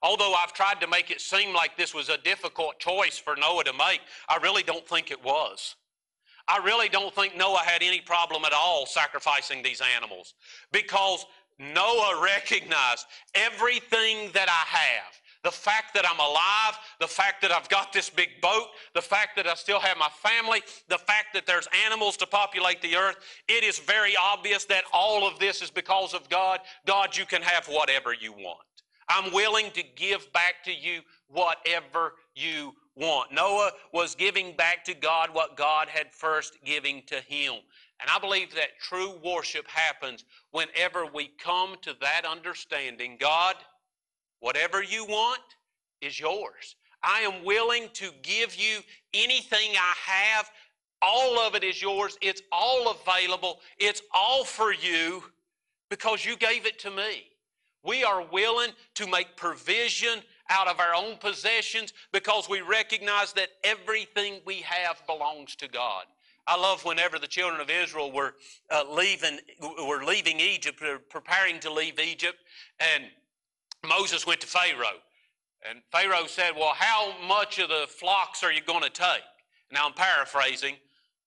Although 0.02 0.34
I've 0.34 0.52
tried 0.52 0.80
to 0.82 0.86
make 0.86 1.10
it 1.10 1.20
seem 1.20 1.54
like 1.54 1.76
this 1.76 1.94
was 1.94 2.10
a 2.10 2.18
difficult 2.18 2.78
choice 2.78 3.16
for 3.16 3.34
Noah 3.36 3.64
to 3.64 3.72
make, 3.72 4.02
I 4.28 4.36
really 4.36 4.62
don't 4.62 4.86
think 4.86 5.10
it 5.10 5.24
was. 5.24 5.76
I 6.48 6.58
really 6.58 6.88
don't 6.88 7.14
think 7.14 7.36
Noah 7.36 7.62
had 7.64 7.82
any 7.82 8.00
problem 8.00 8.44
at 8.44 8.52
all 8.52 8.86
sacrificing 8.86 9.62
these 9.62 9.82
animals 9.96 10.34
because 10.72 11.26
Noah 11.58 12.20
recognized 12.22 13.06
everything 13.34 14.30
that 14.32 14.48
I 14.48 14.76
have. 14.76 15.12
The 15.42 15.50
fact 15.50 15.94
that 15.94 16.04
I'm 16.08 16.18
alive, 16.18 16.78
the 16.98 17.06
fact 17.06 17.40
that 17.42 17.52
I've 17.52 17.68
got 17.68 17.92
this 17.92 18.10
big 18.10 18.40
boat, 18.40 18.66
the 18.94 19.02
fact 19.02 19.36
that 19.36 19.46
I 19.46 19.54
still 19.54 19.78
have 19.78 19.96
my 19.96 20.08
family, 20.08 20.60
the 20.88 20.98
fact 20.98 21.28
that 21.34 21.46
there's 21.46 21.68
animals 21.86 22.16
to 22.18 22.26
populate 22.26 22.82
the 22.82 22.96
earth, 22.96 23.16
it 23.48 23.62
is 23.62 23.78
very 23.78 24.14
obvious 24.20 24.64
that 24.64 24.84
all 24.92 25.26
of 25.26 25.38
this 25.38 25.62
is 25.62 25.70
because 25.70 26.14
of 26.14 26.28
God. 26.28 26.60
God, 26.84 27.16
you 27.16 27.26
can 27.26 27.42
have 27.42 27.66
whatever 27.66 28.12
you 28.12 28.32
want. 28.32 28.58
I'm 29.08 29.32
willing 29.32 29.70
to 29.72 29.84
give 29.94 30.32
back 30.32 30.64
to 30.64 30.72
you 30.72 31.00
whatever 31.28 32.14
you 32.34 32.74
want. 32.96 33.32
Noah 33.32 33.70
was 33.92 34.14
giving 34.14 34.56
back 34.56 34.84
to 34.84 34.94
God 34.94 35.30
what 35.32 35.56
God 35.56 35.88
had 35.88 36.12
first 36.12 36.58
given 36.64 37.02
to 37.06 37.16
him. 37.16 37.54
And 38.00 38.10
I 38.14 38.18
believe 38.18 38.54
that 38.54 38.78
true 38.80 39.14
worship 39.24 39.66
happens 39.68 40.24
whenever 40.50 41.06
we 41.06 41.30
come 41.38 41.76
to 41.82 41.94
that 42.00 42.22
understanding 42.28 43.16
God, 43.18 43.54
whatever 44.40 44.82
you 44.82 45.04
want 45.06 45.40
is 46.00 46.18
yours. 46.18 46.76
I 47.02 47.20
am 47.20 47.44
willing 47.44 47.88
to 47.94 48.10
give 48.22 48.56
you 48.56 48.80
anything 49.14 49.70
I 49.76 49.94
have. 50.04 50.50
All 51.00 51.38
of 51.38 51.54
it 51.54 51.62
is 51.62 51.80
yours. 51.80 52.18
It's 52.20 52.42
all 52.50 52.90
available. 52.90 53.60
It's 53.78 54.02
all 54.12 54.44
for 54.44 54.72
you 54.72 55.22
because 55.88 56.24
you 56.24 56.36
gave 56.36 56.66
it 56.66 56.78
to 56.80 56.90
me. 56.90 57.28
We 57.82 58.02
are 58.02 58.26
willing 58.32 58.70
to 58.94 59.06
make 59.06 59.36
provision 59.36 60.20
out 60.50 60.68
of 60.68 60.80
our 60.80 60.94
own 60.94 61.16
possessions 61.18 61.92
because 62.12 62.48
we 62.48 62.60
recognize 62.60 63.32
that 63.34 63.48
everything 63.64 64.40
we 64.44 64.56
have 64.56 65.02
belongs 65.06 65.56
to 65.56 65.68
God. 65.68 66.04
I 66.46 66.56
love 66.56 66.84
whenever 66.84 67.18
the 67.18 67.26
children 67.26 67.60
of 67.60 67.70
Israel 67.70 68.12
were 68.12 68.34
uh, 68.70 68.84
leaving, 68.88 69.40
were 69.60 70.04
leaving 70.04 70.38
Egypt, 70.38 70.80
preparing 71.10 71.58
to 71.60 71.72
leave 71.72 71.98
Egypt, 71.98 72.38
and 72.78 73.04
Moses 73.86 74.26
went 74.26 74.40
to 74.42 74.46
Pharaoh. 74.46 75.00
And 75.68 75.80
Pharaoh 75.90 76.26
said, 76.26 76.52
Well, 76.54 76.74
how 76.76 77.14
much 77.26 77.58
of 77.58 77.68
the 77.68 77.86
flocks 77.88 78.44
are 78.44 78.52
you 78.52 78.60
going 78.62 78.84
to 78.84 78.90
take? 78.90 79.24
Now 79.72 79.86
I'm 79.86 79.94
paraphrasing, 79.94 80.76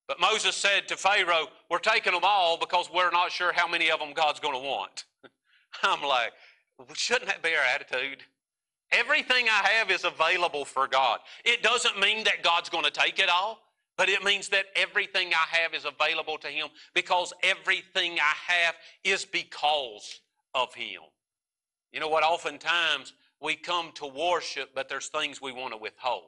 but 0.08 0.22
Moses 0.22 0.56
said 0.56 0.88
to 0.88 0.96
Pharaoh, 0.96 1.48
We're 1.70 1.80
taking 1.80 2.14
them 2.14 2.24
all 2.24 2.58
because 2.58 2.90
we're 2.94 3.12
not 3.12 3.32
sure 3.32 3.52
how 3.52 3.68
many 3.68 3.92
of 3.92 4.00
them 4.00 4.14
God's 4.14 4.40
going 4.40 4.54
to 4.56 4.66
want. 4.66 5.04
I'm 5.84 6.02
like, 6.02 6.32
shouldn't 6.94 7.28
that 7.28 7.44
be 7.44 7.50
our 7.50 7.64
attitude? 7.76 8.24
Everything 8.92 9.46
I 9.48 9.68
have 9.70 9.92
is 9.92 10.04
available 10.04 10.66
for 10.66 10.88
God. 10.88 11.20
It 11.46 11.62
doesn't 11.62 12.00
mean 12.00 12.24
that 12.24 12.44
God's 12.44 12.70
going 12.70 12.86
to 12.86 12.92
take 12.92 13.20
it 13.20 13.30
all, 13.30 13.60
but 13.98 14.10
it 14.10 14.24
means 14.24 14.50
that 14.50 14.66
everything 14.76 15.32
I 15.34 15.58
have 15.58 15.74
is 15.74 15.86
available 15.86 16.38
to 16.40 16.48
Him 16.48 16.70
because 16.96 17.32
everything 17.44 18.18
I 18.20 18.34
have 18.52 18.76
is 19.04 19.26
because 19.26 20.22
of 20.56 20.74
Him. 20.74 21.02
You 21.92 22.00
know 22.00 22.08
what? 22.08 22.24
Oftentimes 22.24 23.14
we 23.42 23.56
come 23.56 23.92
to 23.96 24.08
worship, 24.08 24.70
but 24.74 24.90
there's 24.90 25.08
things 25.08 25.42
we 25.42 25.52
want 25.52 25.74
to 25.74 25.78
withhold. 25.78 26.24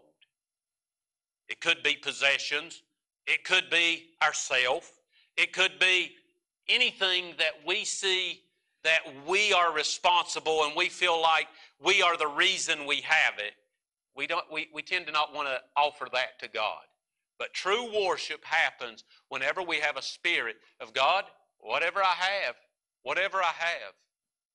It 1.50 1.60
could 1.62 1.84
be 1.84 1.96
possessions, 1.96 2.84
it 3.28 3.44
could 3.44 3.70
be 3.70 4.10
ourself, 4.24 5.00
it 5.36 5.52
could 5.52 5.80
be 5.80 6.12
anything 6.70 7.34
that 7.38 7.54
we 7.66 7.84
see 7.84 8.42
that 8.84 9.02
we 9.28 9.54
are 9.54 9.74
responsible 9.74 10.64
and 10.64 10.76
we 10.76 10.90
feel 10.90 11.22
like 11.22 11.48
we 11.84 12.02
are 12.02 12.18
the 12.18 12.28
reason 12.28 12.86
we 12.86 13.02
have 13.02 13.34
it, 13.38 13.54
we, 14.16 14.28
don't, 14.28 14.46
we, 14.52 14.70
we 14.74 14.82
tend 14.82 15.08
to 15.08 15.12
not 15.12 15.34
want 15.34 15.48
to 15.48 15.60
offer 15.76 16.08
that 16.14 16.40
to 16.40 16.48
God. 16.48 16.82
But 17.40 17.54
true 17.54 17.90
worship 18.06 18.44
happens 18.44 19.04
whenever 19.30 19.64
we 19.64 19.78
have 19.78 19.98
a 19.98 20.02
spirit 20.02 20.58
of 20.80 20.94
God, 20.94 21.24
whatever 21.60 22.00
I 22.04 22.14
have, 22.14 22.56
whatever 23.04 23.38
I 23.38 23.52
have 23.58 23.94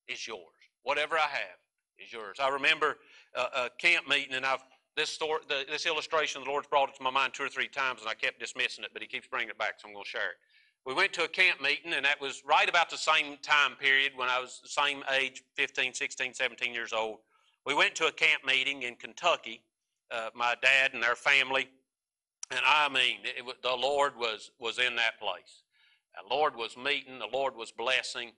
is 0.08 0.26
yours. 0.26 0.40
Whatever 0.82 1.16
I 1.16 1.26
have 1.26 1.58
is 1.98 2.12
yours. 2.12 2.36
I 2.40 2.48
remember 2.48 2.98
a, 3.34 3.40
a 3.40 3.70
camp 3.78 4.08
meeting, 4.08 4.34
and 4.34 4.46
I've 4.46 4.62
this 4.96 5.10
story, 5.10 5.40
the, 5.46 5.64
this 5.68 5.84
illustration, 5.84 6.42
the 6.42 6.48
Lord's 6.48 6.68
brought 6.68 6.88
it 6.88 6.96
to 6.96 7.02
my 7.02 7.10
mind 7.10 7.34
two 7.34 7.42
or 7.42 7.50
three 7.50 7.68
times, 7.68 8.00
and 8.00 8.08
I 8.08 8.14
kept 8.14 8.40
dismissing 8.40 8.82
it, 8.82 8.90
but 8.92 9.02
He 9.02 9.08
keeps 9.08 9.26
bringing 9.26 9.50
it 9.50 9.58
back, 9.58 9.74
so 9.78 9.88
I'm 9.88 9.94
going 9.94 10.04
to 10.04 10.08
share 10.08 10.30
it 10.30 10.36
we 10.86 10.94
went 10.94 11.12
to 11.14 11.24
a 11.24 11.28
camp 11.28 11.60
meeting, 11.60 11.92
and 11.94 12.04
that 12.04 12.20
was 12.20 12.42
right 12.46 12.68
about 12.68 12.88
the 12.88 12.96
same 12.96 13.36
time 13.42 13.74
period 13.74 14.12
when 14.14 14.28
I 14.28 14.38
was 14.38 14.60
the 14.62 14.68
same 14.68 15.02
age 15.12 15.42
15, 15.56 15.92
16, 15.92 16.32
17 16.32 16.72
years 16.72 16.92
old. 16.92 17.18
We 17.66 17.74
went 17.74 17.96
to 17.96 18.06
a 18.06 18.12
camp 18.12 18.46
meeting 18.46 18.84
in 18.84 18.94
Kentucky, 18.94 19.64
uh, 20.12 20.30
my 20.36 20.54
dad 20.62 20.94
and 20.94 21.02
their 21.02 21.16
family, 21.16 21.68
and 22.52 22.60
I 22.64 22.88
mean, 22.88 23.18
it, 23.24 23.44
it, 23.44 23.62
the 23.62 23.74
Lord 23.74 24.12
was, 24.16 24.52
was 24.60 24.78
in 24.78 24.94
that 24.94 25.18
place. 25.18 25.64
The 26.14 26.34
Lord 26.34 26.54
was 26.54 26.76
meeting, 26.76 27.18
the 27.18 27.36
Lord 27.36 27.56
was 27.56 27.72
blessing, 27.72 28.30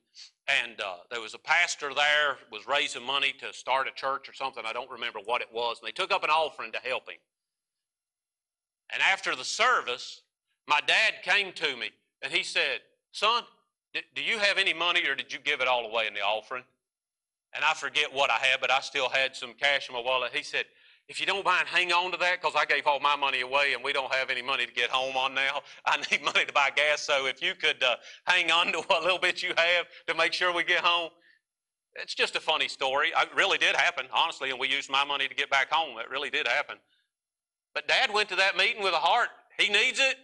and 0.49 0.81
uh, 0.81 0.97
there 1.11 1.21
was 1.21 1.35
a 1.35 1.39
pastor 1.39 1.93
there 1.95 2.39
was 2.51 2.67
raising 2.67 3.05
money 3.05 3.35
to 3.41 3.53
start 3.53 3.87
a 3.87 3.93
church 3.93 4.27
or 4.27 4.33
something. 4.33 4.65
I 4.67 4.73
don't 4.73 4.91
remember 4.91 5.21
what 5.27 5.43
it 5.43 5.49
was, 5.53 5.79
and 5.81 5.87
they 5.87 5.93
took 5.93 6.11
up 6.11 6.25
an 6.25 6.31
offering 6.31 6.73
to 6.73 6.79
help 6.79 7.11
him. 7.11 7.19
And 8.91 9.03
after 9.03 9.37
the 9.37 9.45
service, 9.45 10.23
my 10.67 10.81
dad 10.87 11.23
came 11.23 11.53
to 11.53 11.77
me 11.77 11.91
and 12.23 12.33
he 12.33 12.43
said, 12.43 12.81
Son, 13.13 13.43
do 13.95 14.23
you 14.23 14.39
have 14.39 14.59
any 14.59 14.75
money 14.75 15.07
or 15.09 15.15
did 15.15 15.33
you 15.33 15.39
give 15.39 15.61
it 15.61 15.69
all 15.69 15.87
away 15.87 16.07
in 16.07 16.15
the 16.15 16.21
offering? 16.21 16.65
And 17.55 17.65
I 17.65 17.73
forget 17.75 18.13
what 18.13 18.31
I 18.31 18.35
had, 18.35 18.61
but 18.61 18.71
I 18.71 18.81
still 18.81 19.09
had 19.09 19.35
some 19.35 19.55
cash 19.55 19.89
in 19.89 19.95
my 19.95 20.03
wallet. 20.03 20.33
He 20.35 20.43
said, 20.43 20.67
if 21.09 21.19
you 21.21 21.27
don't 21.27 21.45
mind, 21.45 21.67
hang 21.69 21.91
on 21.91 22.13
to 22.13 22.19
that 22.19 22.43
because 22.43 22.55
I 22.55 22.67
gave 22.67 22.87
all 22.87 23.01
my 23.01 23.17
money 23.17 23.41
away 23.41 23.73
and 23.75 23.83
we 23.83 23.95
don't 23.95 24.13
have 24.13 24.29
any 24.29 24.43
money 24.43 24.67
to 24.67 24.73
get 24.73 24.91
home 24.91 25.17
on 25.17 25.35
now. 25.35 25.63
I 25.87 25.97
need 26.11 26.23
money 26.23 26.45
to 26.45 26.53
buy 26.53 26.71
gas. 26.75 27.01
So 27.01 27.27
if 27.27 27.41
you 27.41 27.55
could 27.55 27.83
uh, 27.83 27.97
hang 28.27 28.51
on 28.51 28.73
to 28.73 28.79
what 28.87 29.03
little 29.03 29.19
bit 29.19 29.43
you 29.43 29.51
have 29.57 29.87
to 30.07 30.15
make 30.15 30.33
sure 30.33 30.53
we 30.53 30.65
get 30.65 30.81
home. 30.81 31.11
It's 31.95 32.15
just 32.15 32.37
a 32.37 32.41
funny 32.41 32.69
story. 32.69 33.09
It 33.09 33.29
really 33.35 33.59
did 33.59 33.75
happen, 33.75 34.07
honestly, 34.15 34.51
and 34.51 34.61
we 34.61 34.69
used 34.69 34.91
my 34.91 35.05
money 35.05 35.27
to 35.27 35.35
get 35.35 35.51
back 35.51 35.73
home. 35.73 35.99
It 35.99 36.09
really 36.11 36.31
did 36.31 36.47
happen. 36.47 36.77
But 37.75 37.89
Dad 37.89 38.13
went 38.13 38.29
to 38.29 38.37
that 38.37 38.57
meeting 38.57 38.85
with 38.85 38.93
a 38.93 38.99
heart. 38.99 39.31
He 39.59 39.69
needs 39.69 39.99
it. 39.99 40.17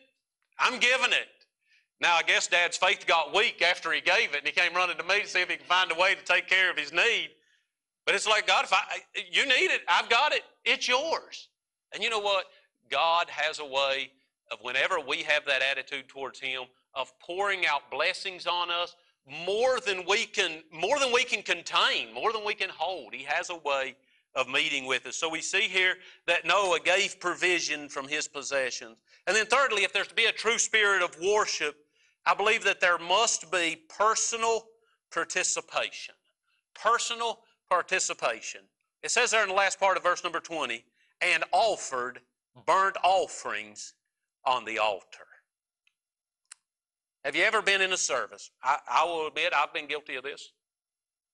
I'm 0.58 0.78
giving 0.78 1.10
it. 1.10 1.26
Now, 2.00 2.16
I 2.16 2.22
guess 2.22 2.46
Dad's 2.46 2.76
faith 2.76 3.06
got 3.06 3.34
weak 3.34 3.62
after 3.62 3.92
he 3.92 4.00
gave 4.00 4.34
it, 4.34 4.38
and 4.38 4.46
he 4.46 4.52
came 4.52 4.74
running 4.74 4.96
to 4.96 5.04
me 5.04 5.20
to 5.20 5.26
see 5.26 5.40
if 5.40 5.48
he 5.48 5.56
could 5.56 5.66
find 5.66 5.90
a 5.92 5.94
way 5.94 6.14
to 6.14 6.24
take 6.24 6.48
care 6.48 6.70
of 6.70 6.78
his 6.78 6.92
need. 6.92 7.30
But 8.04 8.14
it's 8.14 8.26
like, 8.26 8.46
God, 8.46 8.64
if 8.64 8.72
I, 8.72 8.82
you 9.30 9.46
need 9.46 9.70
it, 9.70 9.80
I've 9.88 10.10
got 10.10 10.32
it. 10.32 10.42
It's 10.64 10.88
yours. 10.88 11.48
And 11.92 12.02
you 12.02 12.10
know 12.10 12.18
what? 12.18 12.46
God 12.90 13.28
has 13.30 13.60
a 13.60 13.64
way 13.64 14.10
of 14.50 14.58
whenever 14.60 14.96
we 15.00 15.18
have 15.22 15.44
that 15.46 15.62
attitude 15.62 16.08
towards 16.08 16.38
Him, 16.38 16.62
of 16.94 17.12
pouring 17.18 17.66
out 17.66 17.90
blessings 17.90 18.46
on 18.46 18.70
us 18.70 18.94
more 19.26 19.80
than 19.80 20.04
we 20.06 20.26
can, 20.26 20.62
more 20.70 20.98
than 20.98 21.12
we 21.12 21.24
can 21.24 21.42
contain, 21.42 22.12
more 22.12 22.32
than 22.32 22.44
we 22.44 22.54
can 22.54 22.68
hold. 22.68 23.14
He 23.14 23.24
has 23.24 23.50
a 23.50 23.56
way 23.56 23.96
of 24.34 24.48
meeting 24.48 24.86
with 24.86 25.06
us. 25.06 25.16
So 25.16 25.28
we 25.28 25.40
see 25.40 25.62
here 25.62 25.94
that 26.26 26.44
Noah 26.44 26.80
gave 26.80 27.18
provision 27.20 27.88
from 27.88 28.06
his 28.06 28.28
possessions. 28.28 28.96
And 29.26 29.34
then 29.34 29.46
thirdly, 29.46 29.82
if 29.82 29.92
there's 29.92 30.08
to 30.08 30.14
be 30.14 30.26
a 30.26 30.32
true 30.32 30.58
spirit 30.58 31.02
of 31.02 31.16
worship, 31.20 31.76
I 32.26 32.34
believe 32.34 32.64
that 32.64 32.80
there 32.80 32.98
must 32.98 33.50
be 33.50 33.76
personal 33.88 34.66
participation. 35.12 36.14
Personal 36.74 37.40
participation. 37.68 38.60
It 39.02 39.10
says 39.10 39.30
there 39.30 39.42
in 39.42 39.48
the 39.48 39.54
last 39.54 39.78
part 39.78 39.96
of 39.96 40.02
verse 40.02 40.24
number 40.24 40.40
20, 40.40 40.84
and 41.20 41.44
offered 41.52 42.20
burnt 42.66 42.96
offerings 43.02 43.94
on 44.44 44.64
the 44.64 44.78
altar. 44.78 45.26
Have 47.24 47.34
you 47.34 47.42
ever 47.44 47.62
been 47.62 47.80
in 47.80 47.92
a 47.92 47.96
service? 47.96 48.50
I, 48.62 48.78
I, 48.90 49.04
will 49.04 49.26
admit 49.26 49.52
I've 49.56 49.72
been 49.72 49.86
guilty 49.86 50.16
of 50.16 50.24
this. 50.24 50.52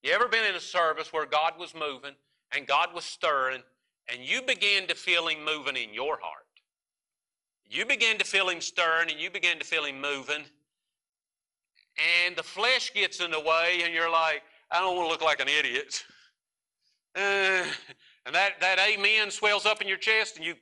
You 0.03 0.13
ever 0.13 0.29
been 0.29 0.45
in 0.45 0.55
a 0.55 0.61
service 0.61 1.13
where 1.13 1.27
God 1.27 1.55
was 1.59 1.75
moving 1.75 2.15
and 2.55 2.67
God 2.67 2.95
was 2.95 3.05
stirring 3.05 3.63
and 4.09 4.21
you 4.21 4.41
began 4.43 4.87
to 4.87 4.95
feel 4.95 5.27
Him 5.27 5.45
moving 5.45 5.77
in 5.77 5.93
your 5.93 6.19
heart? 6.23 6.47
You 7.69 7.85
began 7.87 8.19
to 8.19 8.25
feel 8.25 8.49
Him 8.49 8.61
stirring 8.61 9.11
and 9.11 9.21
you 9.21 9.31
began 9.31 9.59
to 9.59 9.65
feel 9.65 9.85
Him 9.85 10.01
moving 10.01 10.45
and 12.27 12.37
the 12.37 12.43
flesh 12.43 12.93
gets 12.95 13.21
in 13.21 13.31
the 13.31 13.41
way 13.41 13.83
and 13.85 13.93
you're 13.93 14.11
like, 14.11 14.43
I 14.71 14.81
don't 14.81 14.97
want 14.97 15.09
to 15.09 15.13
look 15.13 15.23
like 15.23 15.41
an 15.41 15.49
idiot. 15.49 16.05
Uh, 17.17 17.65
and 18.25 18.33
that, 18.33 18.53
that 18.61 18.79
amen 18.79 19.33
swells 19.33 19.67
up 19.67 19.83
in 19.83 19.89
your 19.89 19.97
chest 19.97 20.37
and 20.37 20.47
you 20.47 20.55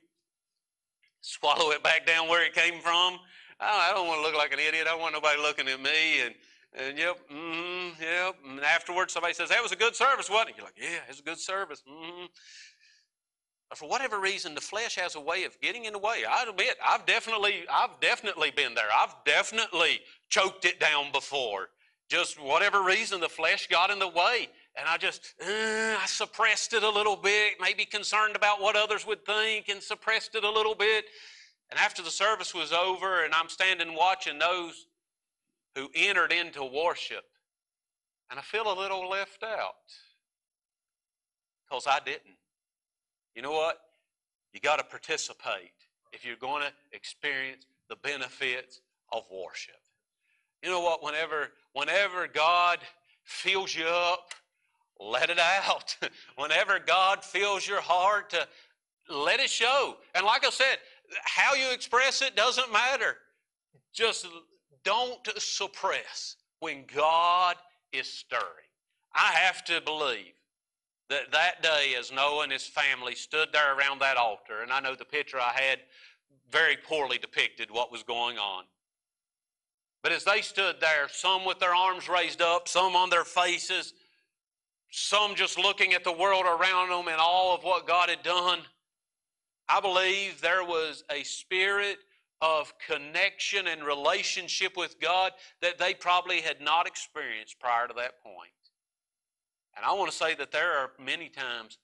swallow 1.21 1.69
it 1.69 1.83
back 1.83 2.07
down 2.07 2.27
where 2.27 2.43
it 2.43 2.55
came 2.55 2.81
from. 2.81 3.19
I 3.59 3.91
don't 3.93 4.07
want 4.07 4.19
to 4.19 4.23
look 4.23 4.35
like 4.35 4.51
an 4.51 4.57
idiot. 4.57 4.87
I 4.87 4.91
don't 4.91 4.99
want 4.99 5.13
nobody 5.13 5.39
looking 5.39 5.67
at 5.67 5.79
me. 5.79 6.21
And, 6.25 6.33
and 6.73 6.97
yep, 6.97 7.19
mm-hmm, 7.31 8.01
yep. 8.01 8.35
And 8.47 8.61
afterwards, 8.61 9.13
somebody 9.13 9.35
says, 9.35 9.49
that 9.49 9.61
was 9.61 9.71
a 9.71 9.75
good 9.75 9.95
service, 9.95 10.27
wasn't 10.27 10.51
it? 10.51 10.55
You're 10.57 10.65
like, 10.65 10.77
yeah, 10.77 11.03
it 11.05 11.09
was 11.09 11.19
a 11.19 11.23
good 11.23 11.39
service. 11.39 11.83
Mm-hmm. 11.87 12.25
For 13.75 13.87
whatever 13.87 14.19
reason, 14.19 14.55
the 14.55 14.61
flesh 14.61 14.95
has 14.95 15.15
a 15.15 15.19
way 15.19 15.43
of 15.43 15.59
getting 15.61 15.85
in 15.85 15.93
the 15.93 15.99
way. 15.99 16.23
I 16.27 16.43
admit, 16.49 16.75
I've 16.83 17.05
definitely, 17.05 17.65
I've 17.71 17.99
definitely 17.99 18.49
been 18.49 18.73
there. 18.73 18.87
I've 18.93 19.13
definitely 19.25 19.99
choked 20.27 20.65
it 20.65 20.79
down 20.79 21.11
before. 21.11 21.69
Just 22.09 22.41
whatever 22.41 22.81
reason, 22.81 23.21
the 23.21 23.29
flesh 23.29 23.67
got 23.67 23.91
in 23.91 23.99
the 23.99 24.07
way. 24.07 24.49
And 24.75 24.87
I 24.87 24.97
just, 24.97 25.35
uh, 25.39 25.45
I 25.47 26.03
suppressed 26.07 26.73
it 26.73 26.81
a 26.81 26.89
little 26.89 27.15
bit, 27.15 27.53
maybe 27.61 27.85
concerned 27.85 28.35
about 28.35 28.59
what 28.59 28.75
others 28.75 29.05
would 29.05 29.23
think, 29.23 29.69
and 29.69 29.83
suppressed 29.83 30.33
it 30.33 30.43
a 30.43 30.49
little 30.49 30.73
bit. 30.73 31.05
And 31.69 31.79
after 31.79 32.01
the 32.01 32.09
service 32.09 32.55
was 32.55 32.73
over, 32.73 33.23
and 33.23 33.33
I'm 33.35 33.49
standing 33.49 33.93
watching 33.93 34.39
those 34.39 34.87
who 35.75 35.89
entered 35.93 36.31
into 36.31 36.63
worship, 36.63 37.25
and 38.31 38.39
I 38.39 38.41
feel 38.41 38.71
a 38.71 38.77
little 38.79 39.07
left 39.07 39.43
out 39.43 39.75
because 41.69 41.85
I 41.85 41.99
didn't. 42.03 42.38
You 43.39 43.43
know 43.43 43.53
what? 43.53 43.79
You 44.51 44.59
got 44.59 44.79
to 44.79 44.83
participate 44.83 45.71
if 46.11 46.25
you're 46.25 46.35
going 46.35 46.61
to 46.61 46.73
experience 46.91 47.67
the 47.87 47.95
benefits 47.95 48.81
of 49.13 49.23
worship. 49.31 49.79
You 50.61 50.69
know 50.69 50.81
what? 50.81 51.01
Whenever, 51.01 51.51
whenever 51.71 52.27
God 52.27 52.79
fills 53.23 53.73
you 53.73 53.85
up, 53.85 54.33
let 54.99 55.29
it 55.29 55.39
out. 55.39 55.95
whenever 56.35 56.79
God 56.79 57.23
fills 57.23 57.65
your 57.65 57.79
heart, 57.79 58.31
to 58.31 58.45
let 59.09 59.39
it 59.39 59.49
show. 59.49 59.95
And 60.15 60.25
like 60.25 60.45
I 60.45 60.49
said, 60.49 60.75
how 61.23 61.53
you 61.53 61.71
express 61.71 62.21
it 62.21 62.35
doesn't 62.35 62.73
matter. 62.73 63.15
Just 63.93 64.27
don't 64.83 65.25
suppress 65.37 66.35
when 66.59 66.83
God 66.93 67.55
is 67.93 68.11
stirring. 68.11 68.43
I 69.15 69.31
have 69.31 69.63
to 69.63 69.79
believe 69.79 70.33
that 71.09 71.31
that 71.31 71.61
day 71.63 71.95
as 71.97 72.11
Noah 72.11 72.43
and 72.43 72.51
his 72.51 72.65
family 72.65 73.15
stood 73.15 73.49
there 73.51 73.75
around 73.75 73.99
that 73.99 74.17
altar, 74.17 74.61
and 74.61 74.71
I 74.71 74.79
know 74.79 74.95
the 74.95 75.05
picture 75.05 75.39
I 75.39 75.53
had 75.53 75.79
very 76.51 76.77
poorly 76.77 77.17
depicted 77.17 77.69
what 77.71 77.91
was 77.91 78.03
going 78.03 78.37
on. 78.37 78.63
But 80.01 80.13
as 80.13 80.23
they 80.23 80.41
stood 80.41 80.77
there, 80.79 81.07
some 81.09 81.45
with 81.45 81.59
their 81.59 81.75
arms 81.75 82.07
raised 82.07 82.41
up, 82.41 82.67
some 82.67 82.95
on 82.95 83.09
their 83.09 83.25
faces, 83.25 83.93
some 84.91 85.35
just 85.35 85.57
looking 85.59 85.93
at 85.93 86.03
the 86.03 86.11
world 86.11 86.45
around 86.45 86.89
them 86.89 87.07
and 87.07 87.19
all 87.19 87.53
of 87.53 87.63
what 87.63 87.85
God 87.85 88.09
had 88.09 88.23
done, 88.23 88.59
I 89.67 89.81
believe 89.81 90.41
there 90.41 90.63
was 90.63 91.03
a 91.11 91.23
spirit 91.23 91.99
of 92.41 92.73
connection 92.87 93.67
and 93.67 93.83
relationship 93.83 94.77
with 94.77 94.99
God 94.99 95.33
that 95.61 95.77
they 95.77 95.93
probably 95.93 96.41
had 96.41 96.61
not 96.61 96.87
experienced 96.87 97.59
prior 97.59 97.87
to 97.87 97.93
that 97.95 98.23
point. 98.23 98.49
And 99.79 99.85
I 99.85 99.93
want 99.93 100.11
to 100.11 100.17
say 100.17 100.35
that 100.35 100.51
there 100.51 100.73
are 100.73 100.91
many 101.01 101.29
times 101.29 101.77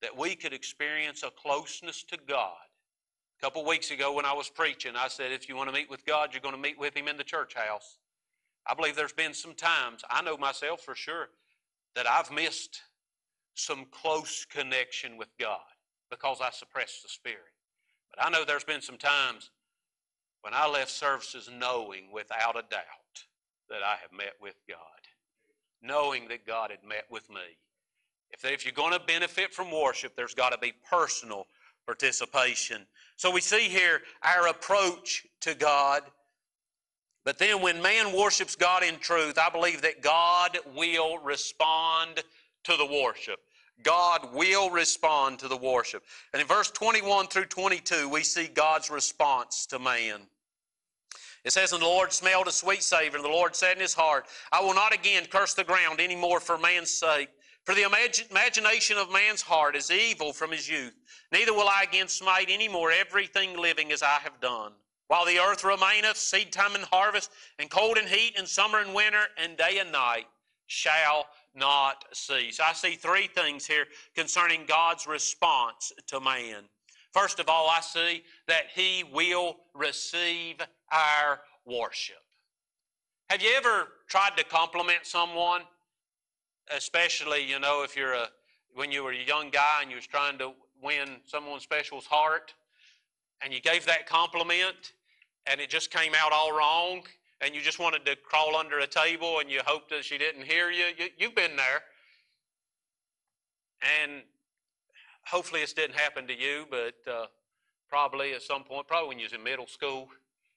that 0.00 0.16
we 0.16 0.36
could 0.36 0.52
experience 0.52 1.24
a 1.24 1.30
closeness 1.30 2.04
to 2.04 2.16
God. 2.28 2.54
A 3.40 3.44
couple 3.44 3.64
weeks 3.66 3.90
ago 3.90 4.12
when 4.12 4.24
I 4.24 4.32
was 4.32 4.48
preaching, 4.48 4.92
I 4.96 5.08
said, 5.08 5.32
if 5.32 5.48
you 5.48 5.56
want 5.56 5.68
to 5.68 5.74
meet 5.74 5.90
with 5.90 6.06
God, 6.06 6.28
you're 6.32 6.40
going 6.40 6.54
to 6.54 6.60
meet 6.60 6.78
with 6.78 6.96
Him 6.96 7.08
in 7.08 7.16
the 7.16 7.24
church 7.24 7.54
house. 7.54 7.98
I 8.64 8.74
believe 8.74 8.94
there's 8.94 9.12
been 9.12 9.34
some 9.34 9.54
times, 9.54 10.02
I 10.08 10.22
know 10.22 10.36
myself 10.36 10.82
for 10.82 10.94
sure, 10.94 11.30
that 11.96 12.08
I've 12.08 12.30
missed 12.30 12.80
some 13.54 13.86
close 13.90 14.44
connection 14.44 15.16
with 15.16 15.30
God 15.40 15.58
because 16.10 16.38
I 16.40 16.50
suppressed 16.50 17.02
the 17.02 17.08
Spirit. 17.08 17.40
But 18.14 18.24
I 18.24 18.30
know 18.30 18.44
there's 18.44 18.62
been 18.62 18.82
some 18.82 18.98
times 18.98 19.50
when 20.42 20.54
I 20.54 20.68
left 20.68 20.92
services 20.92 21.50
knowing 21.52 22.12
without 22.12 22.56
a 22.56 22.62
doubt 22.70 23.26
that 23.68 23.82
I 23.82 23.96
have 24.00 24.16
met 24.16 24.34
with 24.40 24.54
God, 24.68 24.78
knowing 25.82 26.28
that 26.28 26.46
God 26.46 26.70
had 26.70 26.84
met 26.86 27.04
with 27.10 27.28
me. 27.28 27.58
If, 28.30 28.44
if 28.44 28.64
you're 28.64 28.72
going 28.72 28.92
to 28.92 29.04
benefit 29.04 29.52
from 29.52 29.70
worship, 29.70 30.16
there's 30.16 30.34
got 30.34 30.50
to 30.50 30.58
be 30.58 30.72
personal 30.90 31.46
participation. 31.86 32.86
So 33.16 33.30
we 33.30 33.40
see 33.40 33.68
here 33.68 34.00
our 34.22 34.48
approach 34.48 35.26
to 35.40 35.54
God. 35.54 36.02
But 37.24 37.38
then 37.38 37.60
when 37.60 37.82
man 37.82 38.16
worships 38.16 38.56
God 38.56 38.82
in 38.82 38.98
truth, 38.98 39.38
I 39.38 39.50
believe 39.50 39.82
that 39.82 40.02
God 40.02 40.58
will 40.74 41.18
respond 41.18 42.22
to 42.64 42.76
the 42.76 42.86
worship. 42.86 43.38
God 43.82 44.34
will 44.34 44.70
respond 44.70 45.38
to 45.40 45.48
the 45.48 45.56
worship. 45.56 46.02
And 46.32 46.40
in 46.40 46.48
verse 46.48 46.70
21 46.70 47.26
through 47.26 47.46
22, 47.46 48.08
we 48.08 48.22
see 48.22 48.46
God's 48.46 48.90
response 48.90 49.66
to 49.66 49.78
man. 49.78 50.20
It 51.44 51.52
says, 51.52 51.72
And 51.72 51.82
the 51.82 51.86
Lord 51.86 52.12
smelled 52.12 52.46
a 52.46 52.52
sweet 52.52 52.82
savor, 52.82 53.16
and 53.16 53.24
the 53.24 53.30
Lord 53.30 53.56
said 53.56 53.76
in 53.76 53.82
his 53.82 53.94
heart, 53.94 54.26
I 54.52 54.60
will 54.60 54.74
not 54.74 54.94
again 54.94 55.26
curse 55.26 55.54
the 55.54 55.64
ground 55.64 56.00
any 56.00 56.16
more 56.16 56.40
for 56.40 56.56
man's 56.56 56.90
sake. 56.90 57.28
For 57.64 57.74
the 57.74 57.82
imagination 57.82 58.96
of 58.96 59.12
man's 59.12 59.42
heart 59.42 59.76
is 59.76 59.90
evil 59.90 60.32
from 60.32 60.50
his 60.50 60.68
youth. 60.68 60.94
Neither 61.30 61.52
will 61.52 61.68
I 61.68 61.84
again 61.88 62.08
smite 62.08 62.48
any 62.50 62.68
more 62.68 62.90
everything 62.90 63.56
living 63.56 63.92
as 63.92 64.02
I 64.02 64.18
have 64.22 64.40
done. 64.40 64.72
While 65.06 65.26
the 65.26 65.38
earth 65.38 65.62
remaineth, 65.62 66.16
seed 66.16 66.52
time 66.52 66.74
and 66.74 66.84
harvest, 66.84 67.30
and 67.58 67.70
cold 67.70 67.98
and 67.98 68.08
heat, 68.08 68.34
and 68.36 68.48
summer 68.48 68.78
and 68.80 68.94
winter, 68.94 69.24
and 69.36 69.56
day 69.56 69.78
and 69.78 69.92
night 69.92 70.26
shall 70.66 71.26
not 71.54 72.04
cease. 72.12 72.58
I 72.58 72.72
see 72.72 72.94
three 72.94 73.26
things 73.26 73.66
here 73.66 73.86
concerning 74.14 74.64
God's 74.66 75.06
response 75.06 75.92
to 76.06 76.18
man. 76.20 76.64
First 77.12 77.38
of 77.40 77.48
all, 77.48 77.68
I 77.68 77.80
see 77.80 78.24
that 78.48 78.64
He 78.74 79.04
will 79.12 79.56
receive 79.74 80.56
our 80.90 81.40
worship. 81.66 82.16
Have 83.28 83.42
you 83.42 83.50
ever 83.56 83.88
tried 84.08 84.36
to 84.36 84.44
compliment 84.44 85.00
someone? 85.02 85.62
Especially, 86.74 87.44
you 87.44 87.58
know, 87.58 87.82
if 87.82 87.96
you're 87.96 88.14
a 88.14 88.28
when 88.74 88.90
you 88.90 89.04
were 89.04 89.12
a 89.12 89.24
young 89.26 89.50
guy 89.50 89.80
and 89.82 89.90
you 89.90 89.96
was 89.96 90.06
trying 90.06 90.38
to 90.38 90.52
win 90.82 91.16
someone 91.26 91.60
special's 91.60 92.06
heart, 92.06 92.54
and 93.42 93.52
you 93.52 93.60
gave 93.60 93.84
that 93.86 94.06
compliment, 94.06 94.94
and 95.46 95.60
it 95.60 95.68
just 95.68 95.90
came 95.90 96.12
out 96.14 96.32
all 96.32 96.56
wrong, 96.56 97.02
and 97.42 97.54
you 97.54 97.60
just 97.60 97.78
wanted 97.78 98.06
to 98.06 98.16
crawl 98.16 98.56
under 98.56 98.78
a 98.78 98.86
table 98.86 99.40
and 99.40 99.50
you 99.50 99.60
hoped 99.66 99.90
that 99.90 100.04
she 100.04 100.16
didn't 100.16 100.44
hear 100.44 100.70
you. 100.70 100.84
you 101.18 101.26
have 101.26 101.34
been 101.34 101.56
there. 101.56 101.82
And 104.00 104.22
hopefully 105.26 105.60
this 105.60 105.72
didn't 105.72 105.96
happen 105.96 106.26
to 106.26 106.38
you, 106.38 106.66
but 106.70 106.94
uh, 107.10 107.26
probably 107.88 108.32
at 108.32 108.42
some 108.42 108.64
point, 108.64 108.86
probably 108.86 109.08
when 109.08 109.18
you 109.18 109.24
was 109.24 109.32
in 109.32 109.42
middle 109.42 109.66
school, 109.66 110.08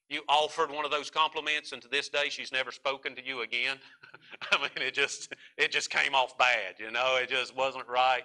you 0.09 0.21
offered 0.29 0.69
one 0.69 0.85
of 0.85 0.91
those 0.91 1.09
compliments 1.09 1.71
and 1.71 1.81
to 1.81 1.87
this 1.87 2.09
day 2.09 2.29
she's 2.29 2.51
never 2.51 2.71
spoken 2.71 3.15
to 3.15 3.25
you 3.25 3.41
again. 3.41 3.77
I 4.51 4.57
mean, 4.57 4.87
it 4.87 4.93
just, 4.93 5.33
it 5.57 5.71
just 5.71 5.89
came 5.89 6.13
off 6.13 6.37
bad, 6.37 6.75
you 6.79 6.91
know, 6.91 7.17
it 7.21 7.29
just 7.29 7.55
wasn't 7.55 7.87
right. 7.87 8.23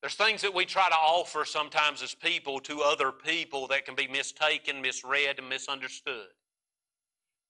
There's 0.00 0.14
things 0.14 0.42
that 0.42 0.54
we 0.54 0.64
try 0.64 0.88
to 0.88 0.94
offer 0.94 1.44
sometimes 1.44 2.02
as 2.02 2.14
people 2.14 2.60
to 2.60 2.82
other 2.82 3.10
people 3.10 3.66
that 3.68 3.84
can 3.84 3.96
be 3.96 4.06
mistaken, 4.06 4.80
misread, 4.80 5.38
and 5.38 5.48
misunderstood. 5.48 6.28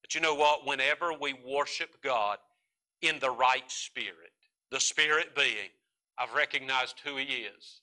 But 0.00 0.14
you 0.14 0.22
know 0.22 0.34
what? 0.34 0.66
Whenever 0.66 1.12
we 1.12 1.34
worship 1.46 2.00
God 2.02 2.38
in 3.02 3.18
the 3.18 3.30
right 3.30 3.70
spirit, 3.70 4.32
the 4.70 4.80
spirit 4.80 5.36
being 5.36 5.68
I've 6.18 6.34
recognized 6.34 7.00
who 7.04 7.16
He 7.16 7.24
is, 7.24 7.80